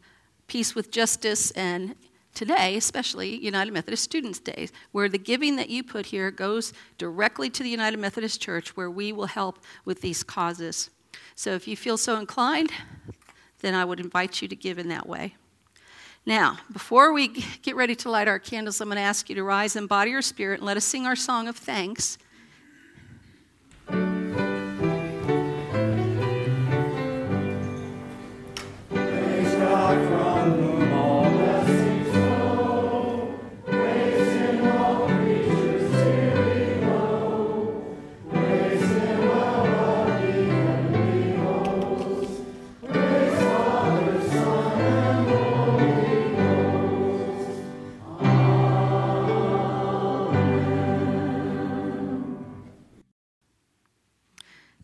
Peace 0.47 0.75
with 0.75 0.93
Justice, 0.93 1.51
and 1.53 1.97
today, 2.33 2.77
especially 2.77 3.37
United 3.37 3.73
Methodist 3.73 4.05
Students 4.05 4.39
Day, 4.39 4.69
where 4.93 5.09
the 5.09 5.19
giving 5.19 5.57
that 5.57 5.69
you 5.69 5.83
put 5.83 6.07
here 6.07 6.31
goes 6.31 6.73
directly 6.97 7.51
to 7.51 7.63
the 7.63 7.69
United 7.69 7.99
Methodist 7.99 8.41
Church, 8.41 8.77
where 8.77 8.91
we 8.91 9.13
will 9.13 9.27
help 9.27 9.59
with 9.85 10.01
these 10.01 10.23
causes. 10.23 10.91
So 11.35 11.53
if 11.53 11.67
you 11.67 11.77
feel 11.77 11.97
so 11.97 12.19
inclined, 12.19 12.71
then 13.61 13.75
I 13.75 13.85
would 13.85 14.01
invite 14.01 14.43
you 14.43 14.49
to 14.49 14.57
give 14.57 14.79
in 14.79 14.89
that 14.89 15.09
way. 15.09 15.35
Now, 16.27 16.59
before 16.73 17.13
we 17.13 17.29
get 17.63 17.77
ready 17.77 17.95
to 17.97 18.11
light 18.11 18.29
our 18.29 18.39
candles, 18.39 18.81
I'm 18.81 18.89
going 18.89 18.97
to 18.97 19.03
ask 19.03 19.29
you 19.29 19.35
to 19.35 19.43
rise 19.43 19.77
in 19.77 19.87
body 19.87 20.13
or 20.15 20.23
spirit 20.23 20.61
and 20.61 20.67
let 20.67 20.77
us 20.77 20.85
sing 20.85 21.07
our 21.07 21.17
song 21.17 21.49
of 21.49 21.57
thanks. 21.57 22.17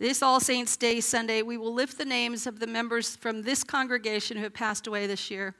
This 0.00 0.22
All 0.22 0.40
Saints' 0.40 0.78
Day 0.78 0.98
Sunday, 1.02 1.42
we 1.42 1.58
will 1.58 1.74
lift 1.74 1.98
the 1.98 2.06
names 2.06 2.46
of 2.46 2.58
the 2.58 2.66
members 2.66 3.16
from 3.16 3.42
this 3.42 3.62
congregation 3.62 4.38
who 4.38 4.44
have 4.44 4.54
passed 4.54 4.86
away 4.86 5.06
this 5.06 5.30
year. 5.30 5.54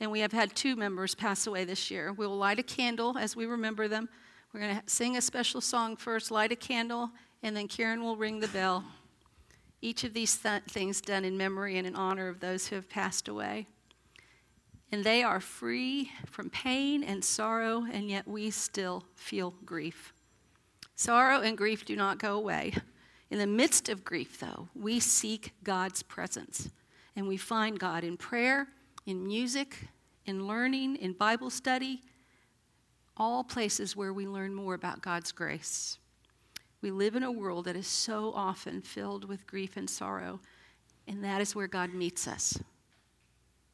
And 0.00 0.10
we 0.10 0.20
have 0.20 0.32
had 0.32 0.56
two 0.56 0.74
members 0.74 1.14
pass 1.14 1.46
away 1.46 1.66
this 1.66 1.90
year. 1.90 2.10
We 2.10 2.26
will 2.26 2.38
light 2.38 2.58
a 2.58 2.62
candle 2.62 3.18
as 3.18 3.36
we 3.36 3.44
remember 3.44 3.86
them. 3.86 4.08
We're 4.54 4.60
going 4.60 4.76
to 4.76 4.82
sing 4.86 5.18
a 5.18 5.20
special 5.20 5.60
song 5.60 5.96
first, 5.96 6.30
light 6.30 6.50
a 6.50 6.56
candle, 6.56 7.10
and 7.42 7.54
then 7.54 7.68
Karen 7.68 8.02
will 8.02 8.16
ring 8.16 8.40
the 8.40 8.48
bell. 8.48 8.86
Each 9.82 10.02
of 10.02 10.14
these 10.14 10.34
th- 10.34 10.62
things 10.70 11.02
done 11.02 11.26
in 11.26 11.36
memory 11.36 11.76
and 11.76 11.86
in 11.86 11.94
honor 11.94 12.28
of 12.28 12.40
those 12.40 12.68
who 12.68 12.76
have 12.76 12.88
passed 12.88 13.28
away. 13.28 13.66
And 14.92 15.04
they 15.04 15.22
are 15.22 15.40
free 15.40 16.10
from 16.30 16.48
pain 16.48 17.04
and 17.04 17.22
sorrow, 17.22 17.84
and 17.92 18.08
yet 18.08 18.26
we 18.26 18.48
still 18.48 19.04
feel 19.14 19.52
grief. 19.66 20.14
Sorrow 20.96 21.42
and 21.42 21.54
grief 21.54 21.84
do 21.84 21.94
not 21.96 22.18
go 22.18 22.34
away. 22.34 22.72
In 23.34 23.40
the 23.40 23.46
midst 23.48 23.88
of 23.88 24.04
grief, 24.04 24.38
though, 24.38 24.68
we 24.76 25.00
seek 25.00 25.54
God's 25.64 26.04
presence, 26.04 26.70
and 27.16 27.26
we 27.26 27.36
find 27.36 27.80
God 27.80 28.04
in 28.04 28.16
prayer, 28.16 28.68
in 29.06 29.26
music, 29.26 29.88
in 30.24 30.46
learning, 30.46 30.94
in 30.94 31.14
Bible 31.14 31.50
study, 31.50 32.00
all 33.16 33.42
places 33.42 33.96
where 33.96 34.12
we 34.12 34.28
learn 34.28 34.54
more 34.54 34.74
about 34.74 35.02
God's 35.02 35.32
grace. 35.32 35.98
We 36.80 36.92
live 36.92 37.16
in 37.16 37.24
a 37.24 37.32
world 37.32 37.64
that 37.64 37.74
is 37.74 37.88
so 37.88 38.32
often 38.36 38.80
filled 38.80 39.24
with 39.24 39.48
grief 39.48 39.76
and 39.76 39.90
sorrow, 39.90 40.38
and 41.08 41.24
that 41.24 41.40
is 41.40 41.56
where 41.56 41.66
God 41.66 41.92
meets 41.92 42.28
us 42.28 42.56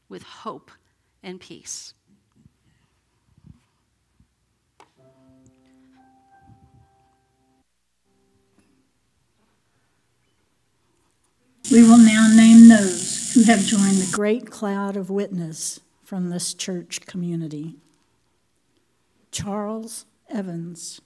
with 0.08 0.22
hope 0.22 0.70
and 1.22 1.38
peace. 1.38 1.92
We 11.70 11.84
will 11.84 11.98
now 11.98 12.26
name 12.34 12.68
those 12.68 13.32
who 13.32 13.44
have 13.44 13.60
joined 13.60 13.98
the 13.98 14.10
great 14.10 14.50
cloud 14.50 14.96
of 14.96 15.08
witness 15.08 15.78
from 16.02 16.28
this 16.28 16.52
church 16.52 17.02
community. 17.06 17.76
Charles 19.30 20.04
Evans. 20.28 21.00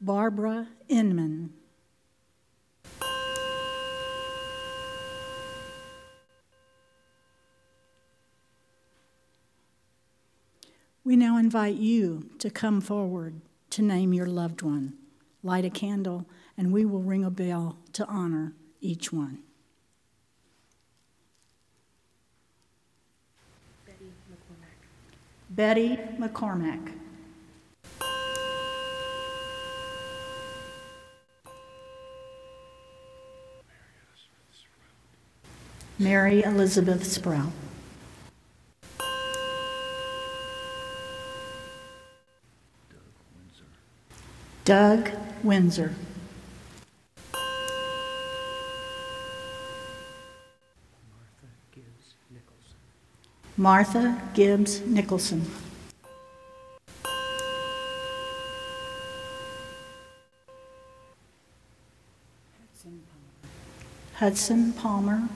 Barbara 0.00 0.68
Inman. 0.88 1.52
We 11.04 11.14
now 11.14 11.36
invite 11.36 11.76
you 11.76 12.30
to 12.38 12.48
come 12.48 12.80
forward 12.80 13.42
to 13.76 13.82
name 13.82 14.14
your 14.14 14.24
loved 14.24 14.62
one. 14.62 14.94
Light 15.42 15.66
a 15.66 15.68
candle, 15.68 16.24
and 16.56 16.72
we 16.72 16.86
will 16.86 17.02
ring 17.02 17.22
a 17.22 17.30
bell 17.30 17.76
to 17.92 18.06
honor 18.06 18.54
each 18.80 19.12
one. 19.12 19.40
Betty 23.84 24.10
McCormack. 24.30 24.78
Betty 25.50 25.98
McCormack. 26.18 26.92
Mary 35.98 36.42
Elizabeth 36.42 37.04
Sprout. 37.04 37.52
Doug 44.66 45.10
Windsor. 45.44 45.94
Martha 53.56 54.20
Gibbs 54.34 54.80
Nicholson. 54.80 55.48
Hudson 64.14 64.72
Palmer. 64.72 65.28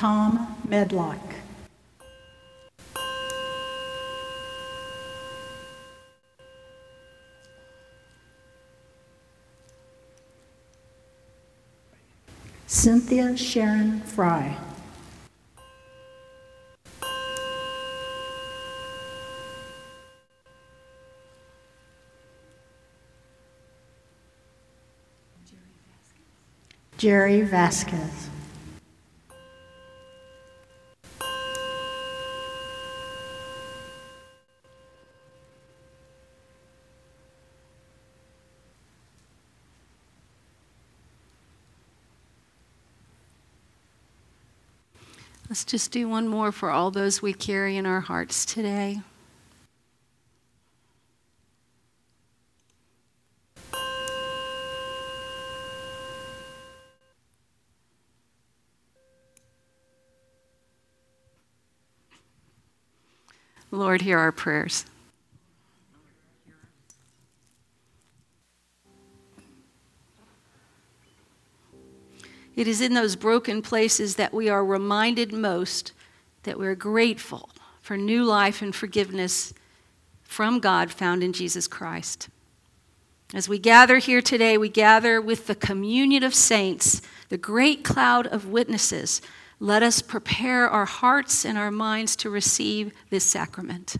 Tom 0.00 0.56
Medlock. 0.66 1.20
Cynthia 12.66 13.36
Sharon 13.36 14.00
Fry. 14.00 14.56
Jerry 26.96 27.42
Vasquez. 27.42 28.29
Let's 45.60 45.72
just 45.72 45.92
do 45.92 46.08
one 46.08 46.26
more 46.26 46.52
for 46.52 46.70
all 46.70 46.90
those 46.90 47.20
we 47.20 47.34
carry 47.34 47.76
in 47.76 47.84
our 47.84 48.00
hearts 48.00 48.46
today. 48.46 49.02
Lord, 63.70 64.00
hear 64.00 64.18
our 64.18 64.32
prayers. 64.32 64.86
It 72.60 72.68
is 72.68 72.82
in 72.82 72.92
those 72.92 73.16
broken 73.16 73.62
places 73.62 74.16
that 74.16 74.34
we 74.34 74.50
are 74.50 74.62
reminded 74.62 75.32
most 75.32 75.92
that 76.42 76.58
we're 76.58 76.74
grateful 76.74 77.48
for 77.80 77.96
new 77.96 78.22
life 78.22 78.60
and 78.60 78.74
forgiveness 78.74 79.54
from 80.24 80.60
God 80.60 80.90
found 80.90 81.24
in 81.24 81.32
Jesus 81.32 81.66
Christ. 81.66 82.28
As 83.32 83.48
we 83.48 83.58
gather 83.58 83.96
here 83.96 84.20
today, 84.20 84.58
we 84.58 84.68
gather 84.68 85.22
with 85.22 85.46
the 85.46 85.54
communion 85.54 86.22
of 86.22 86.34
saints, 86.34 87.00
the 87.30 87.38
great 87.38 87.82
cloud 87.82 88.26
of 88.26 88.48
witnesses. 88.48 89.22
Let 89.58 89.82
us 89.82 90.02
prepare 90.02 90.68
our 90.68 90.84
hearts 90.84 91.46
and 91.46 91.56
our 91.56 91.70
minds 91.70 92.14
to 92.16 92.28
receive 92.28 92.92
this 93.08 93.24
sacrament. 93.24 93.96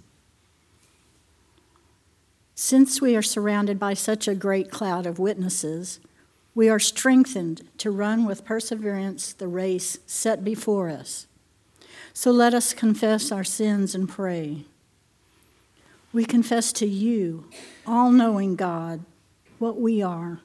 Since 2.55 3.01
we 3.01 3.17
are 3.17 3.23
surrounded 3.23 3.79
by 3.79 3.95
such 3.95 4.29
a 4.29 4.35
great 4.35 4.71
cloud 4.71 5.07
of 5.07 5.19
witnesses, 5.19 5.99
we 6.55 6.69
are 6.69 6.79
strengthened 6.79 7.69
to 7.79 7.91
run 7.91 8.25
with 8.25 8.45
perseverance 8.45 9.33
the 9.33 9.49
race 9.49 9.99
set 10.07 10.45
before 10.45 10.89
us. 10.89 11.27
So 12.13 12.31
let 12.31 12.55
us 12.55 12.75
confess 12.75 13.31
our 13.31 13.45
sins 13.45 13.95
and 13.95 14.09
pray. 14.09 14.65
We 16.13 16.25
confess 16.25 16.73
to 16.75 16.87
you, 16.87 17.45
all 17.87 18.11
knowing 18.11 18.57
God, 18.57 19.05
what 19.59 19.81
we 19.81 20.03
are. 20.03 20.41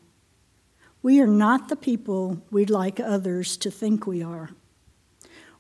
We 1.01 1.19
are 1.19 1.27
not 1.27 1.69
the 1.69 1.75
people 1.75 2.41
we'd 2.51 2.69
like 2.69 2.99
others 2.99 3.57
to 3.57 3.71
think 3.71 4.05
we 4.05 4.21
are. 4.21 4.51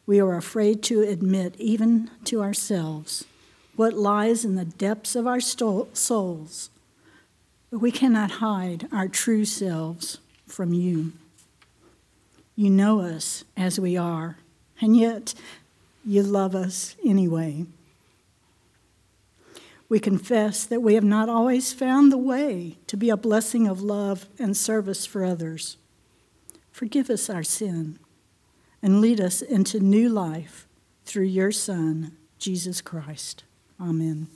We 0.05 0.19
are 0.19 0.37
afraid 0.37 0.83
to 0.83 1.01
admit, 1.01 1.55
even 1.57 2.11
to 2.25 2.43
ourselves, 2.43 3.25
what 3.75 3.93
lies 3.93 4.45
in 4.45 4.55
the 4.55 4.65
depths 4.65 5.15
of 5.15 5.25
our 5.25 5.39
souls. 5.39 6.69
But 7.71 7.79
we 7.79 7.91
cannot 7.91 8.31
hide 8.33 8.87
our 8.91 9.07
true 9.07 9.45
selves 9.45 10.19
from 10.45 10.73
you. 10.73 11.13
You 12.55 12.69
know 12.69 13.01
us 13.01 13.43
as 13.57 13.79
we 13.79 13.97
are, 13.97 14.37
and 14.79 14.95
yet 14.95 15.33
you 16.05 16.23
love 16.23 16.55
us 16.55 16.95
anyway. 17.05 17.65
We 19.87 19.99
confess 19.99 20.65
that 20.65 20.81
we 20.81 20.95
have 20.95 21.03
not 21.03 21.29
always 21.29 21.73
found 21.73 22.11
the 22.11 22.17
way 22.17 22.77
to 22.87 22.97
be 22.97 23.09
a 23.09 23.17
blessing 23.17 23.67
of 23.67 23.81
love 23.81 24.25
and 24.39 24.55
service 24.55 25.05
for 25.05 25.23
others. 25.23 25.77
Forgive 26.71 27.09
us 27.09 27.29
our 27.29 27.43
sin 27.43 27.99
and 28.81 29.01
lead 29.01 29.21
us 29.21 29.41
into 29.41 29.79
new 29.79 30.09
life 30.09 30.67
through 31.05 31.25
your 31.25 31.51
Son, 31.51 32.15
Jesus 32.39 32.81
Christ. 32.81 33.43
Amen. 33.79 34.27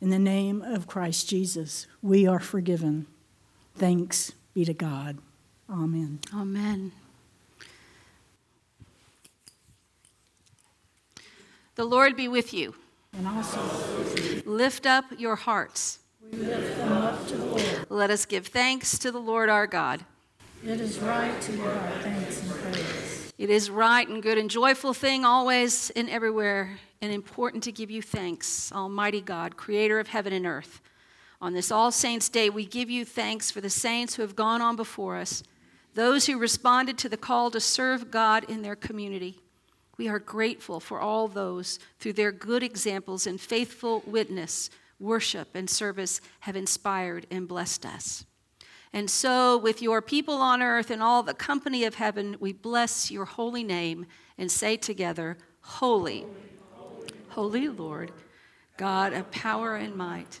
In 0.00 0.10
the 0.10 0.18
name 0.18 0.62
of 0.62 0.86
Christ 0.86 1.28
Jesus, 1.28 1.86
we 2.00 2.26
are 2.26 2.40
forgiven. 2.40 3.06
Thanks 3.76 4.32
be 4.54 4.64
to 4.64 4.74
God. 4.74 5.18
Amen. 5.70 6.20
Amen. 6.34 6.92
The 11.74 11.84
Lord 11.84 12.16
be 12.16 12.28
with 12.28 12.52
you. 12.52 12.74
And 13.16 13.26
also, 13.26 13.60
Lift 14.44 14.86
up 14.86 15.04
your 15.18 15.36
hearts. 15.36 15.98
we 16.30 16.38
lift 16.38 16.76
them 16.76 16.92
up 16.92 17.26
to 17.28 17.36
the 17.36 17.44
Lord. 17.44 17.86
Let 17.88 18.10
us 18.10 18.24
give 18.26 18.46
thanks 18.46 18.98
to 18.98 19.10
the 19.10 19.18
Lord 19.18 19.48
our 19.48 19.66
God. 19.66 20.04
It 20.64 20.80
is 20.80 20.98
right 20.98 21.40
to 21.42 21.52
give 21.52 21.66
our 21.66 21.90
thanks 22.02 22.42
and 22.42 22.50
praise. 22.50 23.32
It 23.38 23.50
is 23.50 23.70
right 23.70 24.06
and 24.06 24.22
good 24.22 24.38
and 24.38 24.48
joyful 24.50 24.94
thing 24.94 25.24
always 25.24 25.90
and 25.90 26.08
everywhere, 26.08 26.78
and 27.00 27.12
important 27.12 27.64
to 27.64 27.72
give 27.72 27.90
you 27.90 28.00
thanks, 28.02 28.70
Almighty 28.72 29.20
God, 29.20 29.56
creator 29.56 29.98
of 29.98 30.08
heaven 30.08 30.32
and 30.32 30.46
earth. 30.46 30.80
On 31.42 31.54
this 31.54 31.72
All 31.72 31.90
Saints' 31.90 32.28
Day, 32.28 32.48
we 32.50 32.64
give 32.64 32.88
you 32.88 33.04
thanks 33.04 33.50
for 33.50 33.60
the 33.60 33.68
saints 33.68 34.14
who 34.14 34.22
have 34.22 34.36
gone 34.36 34.62
on 34.62 34.76
before 34.76 35.16
us, 35.16 35.42
those 35.92 36.26
who 36.26 36.38
responded 36.38 36.96
to 36.98 37.08
the 37.08 37.16
call 37.16 37.50
to 37.50 37.58
serve 37.58 38.12
God 38.12 38.48
in 38.48 38.62
their 38.62 38.76
community. 38.76 39.40
We 39.98 40.06
are 40.08 40.20
grateful 40.20 40.78
for 40.78 41.00
all 41.00 41.26
those 41.26 41.80
through 41.98 42.12
their 42.12 42.30
good 42.30 42.62
examples 42.62 43.26
and 43.26 43.40
faithful 43.40 44.04
witness, 44.06 44.70
worship, 45.00 45.48
and 45.56 45.68
service 45.68 46.20
have 46.40 46.54
inspired 46.54 47.26
and 47.28 47.48
blessed 47.48 47.84
us. 47.84 48.24
And 48.92 49.10
so, 49.10 49.58
with 49.58 49.82
your 49.82 50.00
people 50.00 50.36
on 50.36 50.62
earth 50.62 50.92
and 50.92 51.02
all 51.02 51.24
the 51.24 51.34
company 51.34 51.84
of 51.84 51.96
heaven, 51.96 52.36
we 52.38 52.52
bless 52.52 53.10
your 53.10 53.24
holy 53.24 53.64
name 53.64 54.06
and 54.38 54.48
say 54.48 54.76
together, 54.76 55.38
Holy, 55.62 56.24
Holy 57.30 57.66
Lord, 57.66 58.12
God 58.76 59.12
of 59.12 59.32
power 59.32 59.74
and 59.74 59.96
might. 59.96 60.40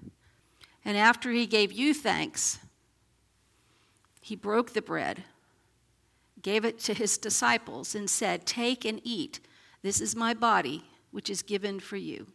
And 0.83 0.97
after 0.97 1.31
he 1.31 1.45
gave 1.45 1.71
you 1.71 1.93
thanks, 1.93 2.59
he 4.21 4.35
broke 4.35 4.73
the 4.73 4.81
bread, 4.81 5.23
gave 6.41 6.65
it 6.65 6.79
to 6.79 6.93
his 6.93 7.17
disciples, 7.17 7.93
and 7.95 8.09
said, 8.09 8.45
Take 8.45 8.85
and 8.85 8.99
eat. 9.03 9.39
This 9.81 10.01
is 10.01 10.15
my 10.15 10.33
body, 10.33 10.85
which 11.11 11.29
is 11.29 11.41
given 11.41 11.79
for 11.79 11.97
you. 11.97 12.27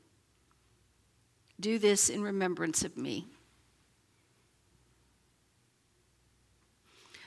Do 1.59 1.79
this 1.79 2.09
in 2.09 2.23
remembrance 2.23 2.85
of 2.85 2.97
me. 2.97 3.27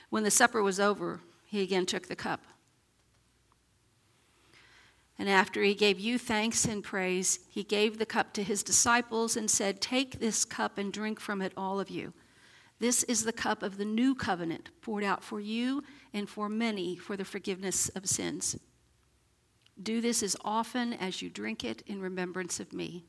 When 0.08 0.24
the 0.24 0.30
supper 0.30 0.62
was 0.62 0.80
over, 0.80 1.20
he 1.46 1.62
again 1.62 1.86
took 1.86 2.08
the 2.08 2.16
cup. 2.16 2.42
And 5.20 5.28
after 5.28 5.62
he 5.62 5.74
gave 5.74 6.00
you 6.00 6.18
thanks 6.18 6.64
and 6.64 6.82
praise, 6.82 7.40
he 7.50 7.62
gave 7.62 7.98
the 7.98 8.06
cup 8.06 8.32
to 8.32 8.42
his 8.42 8.62
disciples 8.62 9.36
and 9.36 9.50
said, 9.50 9.78
Take 9.78 10.18
this 10.18 10.46
cup 10.46 10.78
and 10.78 10.90
drink 10.90 11.20
from 11.20 11.42
it, 11.42 11.52
all 11.58 11.78
of 11.78 11.90
you. 11.90 12.14
This 12.78 13.02
is 13.02 13.24
the 13.24 13.32
cup 13.32 13.62
of 13.62 13.76
the 13.76 13.84
new 13.84 14.14
covenant, 14.14 14.70
poured 14.80 15.04
out 15.04 15.22
for 15.22 15.38
you 15.38 15.84
and 16.14 16.26
for 16.26 16.48
many 16.48 16.96
for 16.96 17.18
the 17.18 17.24
forgiveness 17.26 17.90
of 17.90 18.08
sins. 18.08 18.58
Do 19.82 20.00
this 20.00 20.22
as 20.22 20.38
often 20.42 20.94
as 20.94 21.20
you 21.20 21.28
drink 21.28 21.64
it 21.64 21.82
in 21.86 22.00
remembrance 22.00 22.58
of 22.58 22.72
me. 22.72 23.04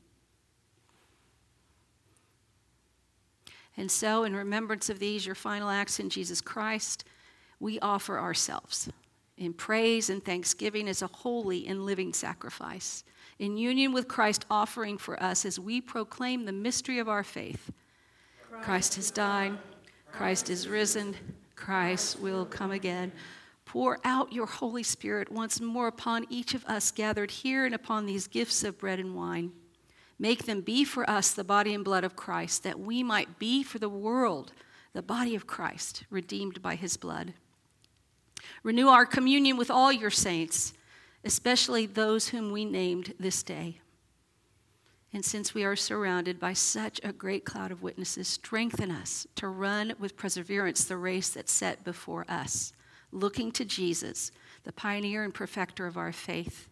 And 3.74 3.90
so, 3.90 4.24
in 4.24 4.36
remembrance 4.36 4.90
of 4.90 4.98
these, 4.98 5.24
your 5.24 5.34
final 5.34 5.70
acts 5.70 5.98
in 5.98 6.10
Jesus 6.10 6.42
Christ, 6.42 7.06
we 7.58 7.80
offer 7.80 8.18
ourselves 8.18 8.90
in 9.36 9.52
praise 9.52 10.10
and 10.10 10.24
thanksgiving 10.24 10.88
as 10.88 11.02
a 11.02 11.06
holy 11.06 11.66
and 11.66 11.84
living 11.84 12.12
sacrifice, 12.12 13.04
in 13.38 13.56
union 13.56 13.92
with 13.92 14.08
Christ 14.08 14.44
offering 14.50 14.98
for 14.98 15.20
us 15.22 15.44
as 15.44 15.58
we 15.58 15.80
proclaim 15.80 16.44
the 16.44 16.52
mystery 16.52 16.98
of 16.98 17.08
our 17.08 17.24
faith. 17.24 17.70
Christ 18.60 18.94
has 18.96 19.10
died, 19.10 19.58
Christ 20.12 20.50
is 20.50 20.68
risen, 20.68 21.16
Christ 21.56 22.20
will 22.20 22.44
come 22.44 22.70
again. 22.70 23.12
Pour 23.64 23.98
out 24.04 24.32
your 24.32 24.46
Holy 24.46 24.82
Spirit 24.82 25.32
once 25.32 25.60
more 25.60 25.86
upon 25.86 26.26
each 26.28 26.54
of 26.54 26.64
us 26.66 26.90
gathered 26.90 27.30
here 27.30 27.64
and 27.64 27.74
upon 27.74 28.04
these 28.04 28.26
gifts 28.26 28.62
of 28.64 28.78
bread 28.78 28.98
and 28.98 29.14
wine. 29.14 29.52
Make 30.18 30.44
them 30.44 30.60
be 30.60 30.84
for 30.84 31.08
us 31.08 31.32
the 31.32 31.42
body 31.42 31.72
and 31.72 31.84
blood 31.84 32.04
of 32.04 32.14
Christ, 32.14 32.62
that 32.64 32.78
we 32.78 33.02
might 33.02 33.38
be 33.38 33.62
for 33.62 33.78
the 33.78 33.88
world 33.88 34.52
the 34.92 35.02
body 35.02 35.34
of 35.34 35.46
Christ, 35.46 36.04
redeemed 36.10 36.60
by 36.60 36.74
his 36.74 36.96
blood. 36.96 37.32
Renew 38.62 38.88
our 38.88 39.06
communion 39.06 39.56
with 39.56 39.70
all 39.70 39.92
your 39.92 40.10
saints, 40.10 40.72
especially 41.24 41.86
those 41.86 42.28
whom 42.28 42.52
we 42.52 42.64
named 42.64 43.14
this 43.18 43.42
day. 43.42 43.80
And 45.12 45.24
since 45.24 45.54
we 45.54 45.62
are 45.64 45.76
surrounded 45.76 46.40
by 46.40 46.54
such 46.54 46.98
a 47.04 47.12
great 47.12 47.44
cloud 47.44 47.70
of 47.70 47.82
witnesses, 47.82 48.28
strengthen 48.28 48.90
us 48.90 49.26
to 49.36 49.48
run 49.48 49.92
with 49.98 50.16
perseverance 50.16 50.84
the 50.84 50.96
race 50.96 51.28
that's 51.28 51.52
set 51.52 51.84
before 51.84 52.24
us, 52.30 52.72
looking 53.10 53.52
to 53.52 53.64
Jesus, 53.64 54.32
the 54.64 54.72
pioneer 54.72 55.22
and 55.22 55.34
perfecter 55.34 55.86
of 55.86 55.98
our 55.98 56.12
faith. 56.12 56.68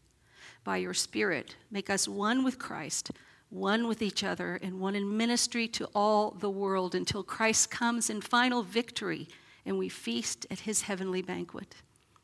By 0.65 0.79
your 0.79 0.95
Spirit, 0.95 1.57
make 1.71 1.91
us 1.91 2.09
one 2.09 2.43
with 2.43 2.59
Christ, 2.59 3.11
one 3.51 3.87
with 3.87 4.01
each 4.01 4.25
other, 4.25 4.59
and 4.63 4.81
one 4.81 4.95
in 4.95 5.17
ministry 5.17 5.69
to 5.69 5.89
all 5.95 6.31
the 6.31 6.51
world 6.51 6.95
until 6.95 7.23
Christ 7.23 7.71
comes 7.71 8.09
in 8.09 8.23
final 8.23 8.63
victory 8.63 9.29
and 9.65 9.79
we 9.79 9.89
feast 9.89 10.47
at 10.51 10.61
his 10.61 10.83
heavenly 10.83 11.23
banquet. 11.23 11.77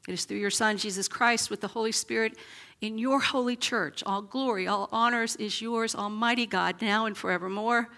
It 0.09 0.13
is 0.13 0.25
through 0.25 0.39
your 0.39 0.51
Son, 0.51 0.77
Jesus 0.77 1.09
Christ, 1.09 1.51
with 1.51 1.61
the 1.61 1.69
Holy 1.69 1.93
Spirit 1.93 2.37
in 2.81 2.97
your 2.97 3.19
holy 3.19 3.57
church. 3.57 4.03
All 4.07 4.23
glory, 4.23 4.67
all 4.67 4.89
honors 4.93 5.35
is 5.37 5.61
yours, 5.61 5.95
Almighty 5.95 6.47
God, 6.47 6.81
now 6.81 7.07
and 7.07 7.17
forevermore. 7.17 7.89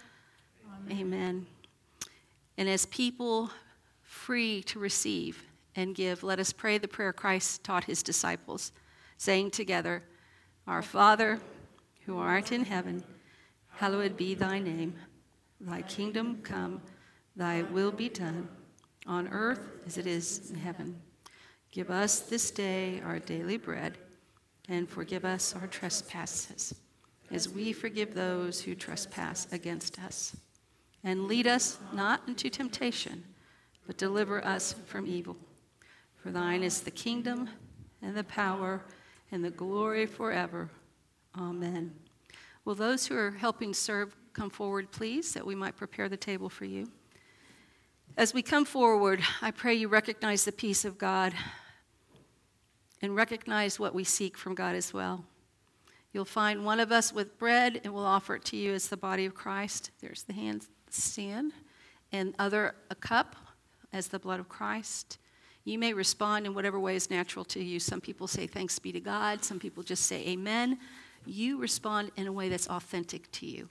Amen. 0.86 0.98
Amen. 1.00 1.46
And 2.56 2.68
as 2.68 2.86
people 2.86 3.50
free 4.02 4.62
to 4.64 4.78
receive 4.78 5.44
and 5.76 5.94
give, 5.94 6.22
let 6.22 6.40
us 6.40 6.52
pray 6.52 6.78
the 6.78 6.88
prayer 6.88 7.12
Christ 7.12 7.62
taught 7.62 7.84
his 7.84 8.02
disciples, 8.02 8.72
saying 9.18 9.50
together, 9.50 10.02
Our 10.66 10.82
Father, 10.82 11.40
who 12.06 12.18
art 12.18 12.52
in 12.52 12.64
heaven, 12.64 13.04
hallowed 13.76 14.16
be 14.16 14.34
thy 14.34 14.58
name. 14.58 14.94
Thy 15.60 15.82
kingdom 15.82 16.40
come, 16.42 16.80
thy 17.36 17.62
will 17.62 17.92
be 17.92 18.08
done, 18.08 18.48
on 19.08 19.26
earth 19.28 19.60
as 19.86 19.98
it 19.98 20.06
is 20.06 20.50
in 20.50 20.56
heaven. 20.56 21.00
Give 21.72 21.90
us 21.90 22.20
this 22.20 22.50
day 22.50 23.00
our 23.04 23.18
daily 23.18 23.56
bread, 23.56 23.98
and 24.68 24.88
forgive 24.88 25.24
us 25.24 25.54
our 25.54 25.66
trespasses, 25.66 26.74
as 27.30 27.48
we 27.48 27.72
forgive 27.72 28.14
those 28.14 28.60
who 28.60 28.74
trespass 28.74 29.50
against 29.50 29.98
us. 29.98 30.36
And 31.02 31.26
lead 31.26 31.46
us 31.46 31.78
not 31.92 32.22
into 32.28 32.50
temptation, 32.50 33.24
but 33.86 33.96
deliver 33.96 34.44
us 34.44 34.74
from 34.86 35.06
evil. 35.06 35.36
For 36.16 36.30
thine 36.30 36.62
is 36.62 36.82
the 36.82 36.90
kingdom, 36.90 37.48
and 38.02 38.16
the 38.16 38.24
power, 38.24 38.82
and 39.32 39.44
the 39.44 39.50
glory 39.50 40.06
forever. 40.06 40.70
Amen. 41.36 41.94
Will 42.64 42.74
those 42.74 43.06
who 43.06 43.16
are 43.16 43.30
helping 43.30 43.72
serve 43.72 44.14
come 44.32 44.50
forward, 44.50 44.90
please, 44.90 45.32
that 45.34 45.46
we 45.46 45.54
might 45.54 45.76
prepare 45.76 46.08
the 46.08 46.16
table 46.16 46.48
for 46.48 46.64
you? 46.64 46.90
As 48.16 48.34
we 48.34 48.42
come 48.42 48.64
forward, 48.64 49.20
I 49.40 49.50
pray 49.50 49.74
you 49.74 49.88
recognize 49.88 50.44
the 50.44 50.52
peace 50.52 50.84
of 50.84 50.98
God 50.98 51.32
and 53.00 53.14
recognize 53.14 53.78
what 53.78 53.94
we 53.94 54.02
seek 54.02 54.36
from 54.36 54.54
God 54.54 54.74
as 54.74 54.92
well. 54.92 55.24
You'll 56.12 56.24
find 56.24 56.64
one 56.64 56.80
of 56.80 56.90
us 56.90 57.12
with 57.12 57.38
bread, 57.38 57.80
and 57.84 57.94
we'll 57.94 58.04
offer 58.04 58.34
it 58.34 58.44
to 58.46 58.56
you 58.56 58.72
as 58.72 58.88
the 58.88 58.96
body 58.96 59.24
of 59.24 59.34
Christ. 59.34 59.90
There's 60.00 60.24
the 60.24 60.32
hand 60.32 60.66
stand, 60.90 61.52
and 62.10 62.34
other 62.38 62.74
a 62.90 62.94
cup 62.94 63.36
as 63.92 64.08
the 64.08 64.18
blood 64.18 64.40
of 64.40 64.48
Christ. 64.48 65.18
You 65.64 65.78
may 65.78 65.92
respond 65.92 66.46
in 66.46 66.54
whatever 66.54 66.80
way 66.80 66.96
is 66.96 67.10
natural 67.10 67.44
to 67.46 67.62
you. 67.62 67.78
Some 67.78 68.00
people 68.00 68.26
say 68.26 68.46
thanks 68.46 68.78
be 68.78 68.90
to 68.90 69.00
God. 69.00 69.44
Some 69.44 69.60
people 69.60 69.82
just 69.82 70.06
say 70.06 70.26
amen. 70.26 70.78
You 71.26 71.58
respond 71.58 72.10
in 72.16 72.26
a 72.26 72.32
way 72.32 72.48
that's 72.48 72.68
authentic 72.68 73.30
to 73.32 73.46
you. 73.46 73.68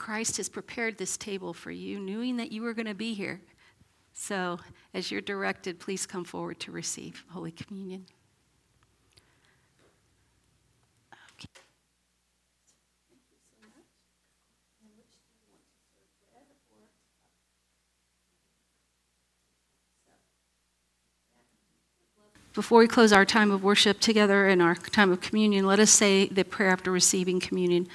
Christ 0.00 0.38
has 0.38 0.48
prepared 0.48 0.96
this 0.96 1.18
table 1.18 1.52
for 1.52 1.70
you, 1.70 2.00
knowing 2.00 2.38
that 2.38 2.50
you 2.50 2.64
are 2.64 2.72
going 2.72 2.86
to 2.86 2.94
be 2.94 3.12
here. 3.12 3.42
So, 4.14 4.58
as 4.94 5.10
you're 5.10 5.20
directed, 5.20 5.78
please 5.78 6.06
come 6.06 6.24
forward 6.24 6.58
to 6.60 6.72
receive 6.72 7.22
Holy 7.28 7.52
Communion. 7.52 8.06
Before 22.54 22.80
we 22.80 22.88
close 22.88 23.12
our 23.12 23.26
time 23.26 23.50
of 23.50 23.62
worship 23.62 24.00
together 24.00 24.48
and 24.48 24.60
our 24.62 24.74
time 24.74 25.12
of 25.12 25.20
communion, 25.20 25.66
let 25.66 25.78
us 25.78 25.90
say 25.90 26.26
the 26.26 26.42
prayer 26.42 26.70
after 26.70 26.90
receiving 26.90 27.38
communion. 27.38 27.86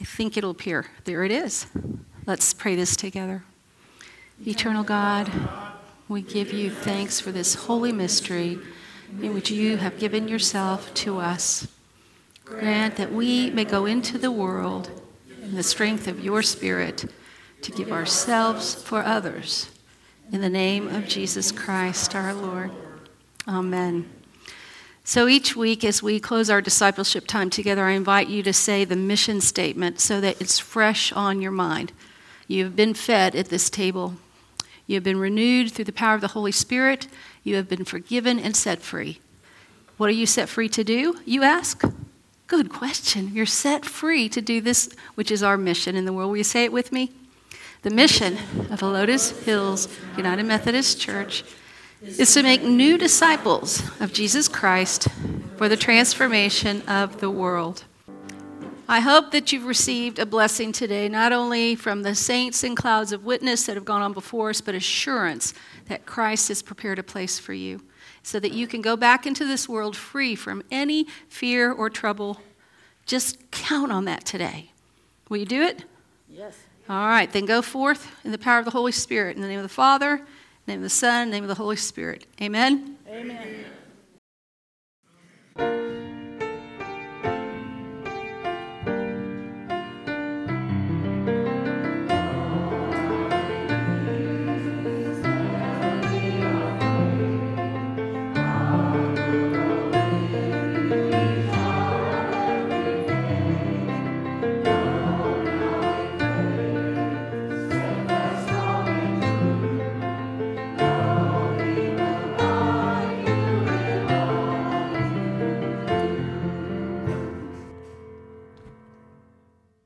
I 0.00 0.04
think 0.04 0.36
it'll 0.36 0.50
appear. 0.50 0.86
There 1.04 1.24
it 1.24 1.30
is. 1.30 1.66
Let's 2.26 2.52
pray 2.52 2.74
this 2.74 2.96
together. 2.96 3.44
Eternal 4.46 4.82
God, 4.82 5.30
we 6.08 6.22
give 6.22 6.52
you 6.52 6.70
thanks 6.70 7.20
for 7.20 7.32
this 7.32 7.54
holy 7.54 7.92
mystery 7.92 8.58
in 9.22 9.32
which 9.32 9.50
you 9.50 9.76
have 9.76 9.98
given 9.98 10.26
yourself 10.26 10.92
to 10.94 11.18
us. 11.18 11.68
Grant 12.44 12.96
that 12.96 13.12
we 13.12 13.50
may 13.50 13.64
go 13.64 13.86
into 13.86 14.18
the 14.18 14.30
world 14.30 14.90
in 15.42 15.54
the 15.54 15.62
strength 15.62 16.08
of 16.08 16.20
your 16.24 16.42
Spirit 16.42 17.04
to 17.62 17.72
give 17.72 17.92
ourselves 17.92 18.74
for 18.74 19.02
others. 19.02 19.70
In 20.32 20.40
the 20.40 20.48
name 20.48 20.88
of 20.88 21.06
Jesus 21.06 21.52
Christ 21.52 22.14
our 22.14 22.34
Lord. 22.34 22.70
Amen. 23.46 24.13
So 25.06 25.28
each 25.28 25.54
week, 25.54 25.84
as 25.84 26.02
we 26.02 26.18
close 26.18 26.48
our 26.48 26.62
discipleship 26.62 27.26
time 27.26 27.50
together, 27.50 27.84
I 27.84 27.90
invite 27.90 28.28
you 28.28 28.42
to 28.42 28.54
say 28.54 28.86
the 28.86 28.96
mission 28.96 29.42
statement 29.42 30.00
so 30.00 30.18
that 30.22 30.40
it's 30.40 30.58
fresh 30.58 31.12
on 31.12 31.42
your 31.42 31.50
mind. 31.52 31.92
You 32.48 32.64
have 32.64 32.74
been 32.74 32.94
fed 32.94 33.34
at 33.34 33.50
this 33.50 33.68
table. 33.68 34.14
You 34.86 34.94
have 34.94 35.04
been 35.04 35.18
renewed 35.18 35.72
through 35.72 35.84
the 35.84 35.92
power 35.92 36.14
of 36.14 36.22
the 36.22 36.28
Holy 36.28 36.52
Spirit. 36.52 37.06
You 37.42 37.56
have 37.56 37.68
been 37.68 37.84
forgiven 37.84 38.38
and 38.38 38.56
set 38.56 38.80
free. 38.80 39.20
What 39.98 40.08
are 40.08 40.14
you 40.14 40.24
set 40.24 40.48
free 40.48 40.70
to 40.70 40.82
do, 40.82 41.20
you 41.26 41.42
ask? 41.42 41.82
Good 42.46 42.70
question. 42.70 43.30
You're 43.34 43.44
set 43.44 43.84
free 43.84 44.30
to 44.30 44.40
do 44.40 44.62
this, 44.62 44.88
which 45.16 45.30
is 45.30 45.42
our 45.42 45.58
mission 45.58 45.96
in 45.96 46.06
the 46.06 46.14
world. 46.14 46.30
Will 46.30 46.38
you 46.38 46.44
say 46.44 46.64
it 46.64 46.72
with 46.72 46.92
me? 46.92 47.12
The 47.82 47.90
mission 47.90 48.38
of 48.70 48.80
the 48.80 48.88
Lotus 48.88 49.44
Hills 49.44 49.86
United 50.16 50.44
Methodist 50.44 50.98
Church 50.98 51.44
is 52.06 52.34
to 52.34 52.42
make 52.42 52.62
new 52.62 52.98
disciples 52.98 53.82
of 54.00 54.12
Jesus 54.12 54.46
Christ 54.46 55.08
for 55.56 55.68
the 55.68 55.76
transformation 55.76 56.82
of 56.82 57.20
the 57.20 57.30
world. 57.30 57.84
I 58.86 59.00
hope 59.00 59.30
that 59.30 59.50
you've 59.50 59.64
received 59.64 60.18
a 60.18 60.26
blessing 60.26 60.70
today, 60.70 61.08
not 61.08 61.32
only 61.32 61.74
from 61.74 62.02
the 62.02 62.14
saints 62.14 62.62
and 62.62 62.76
clouds 62.76 63.12
of 63.12 63.24
witness 63.24 63.64
that 63.64 63.76
have 63.76 63.86
gone 63.86 64.02
on 64.02 64.12
before 64.12 64.50
us, 64.50 64.60
but 64.60 64.74
assurance 64.74 65.54
that 65.86 66.04
Christ 66.04 66.48
has 66.48 66.60
prepared 66.60 66.98
a 66.98 67.02
place 67.02 67.38
for 67.38 67.54
you 67.54 67.80
so 68.22 68.38
that 68.38 68.52
you 68.52 68.66
can 68.66 68.82
go 68.82 68.96
back 68.96 69.26
into 69.26 69.46
this 69.46 69.68
world 69.68 69.96
free 69.96 70.34
from 70.34 70.62
any 70.70 71.06
fear 71.28 71.72
or 71.72 71.88
trouble. 71.88 72.40
Just 73.06 73.50
count 73.50 73.90
on 73.90 74.04
that 74.04 74.26
today. 74.26 74.72
Will 75.30 75.38
you 75.38 75.46
do 75.46 75.62
it? 75.62 75.84
Yes. 76.28 76.58
All 76.86 77.08
right, 77.08 77.32
then 77.32 77.46
go 77.46 77.62
forth 77.62 78.10
in 78.24 78.32
the 78.32 78.38
power 78.38 78.58
of 78.58 78.66
the 78.66 78.70
Holy 78.70 78.92
Spirit. 78.92 79.36
In 79.36 79.42
the 79.42 79.48
name 79.48 79.58
of 79.58 79.62
the 79.62 79.68
Father, 79.70 80.20
name 80.66 80.78
of 80.78 80.82
the 80.82 80.90
Son, 80.90 81.30
name 81.30 81.44
of 81.44 81.48
the 81.48 81.54
Holy 81.54 81.76
Spirit. 81.76 82.26
Amen. 82.40 82.96
Amen. 83.08 83.64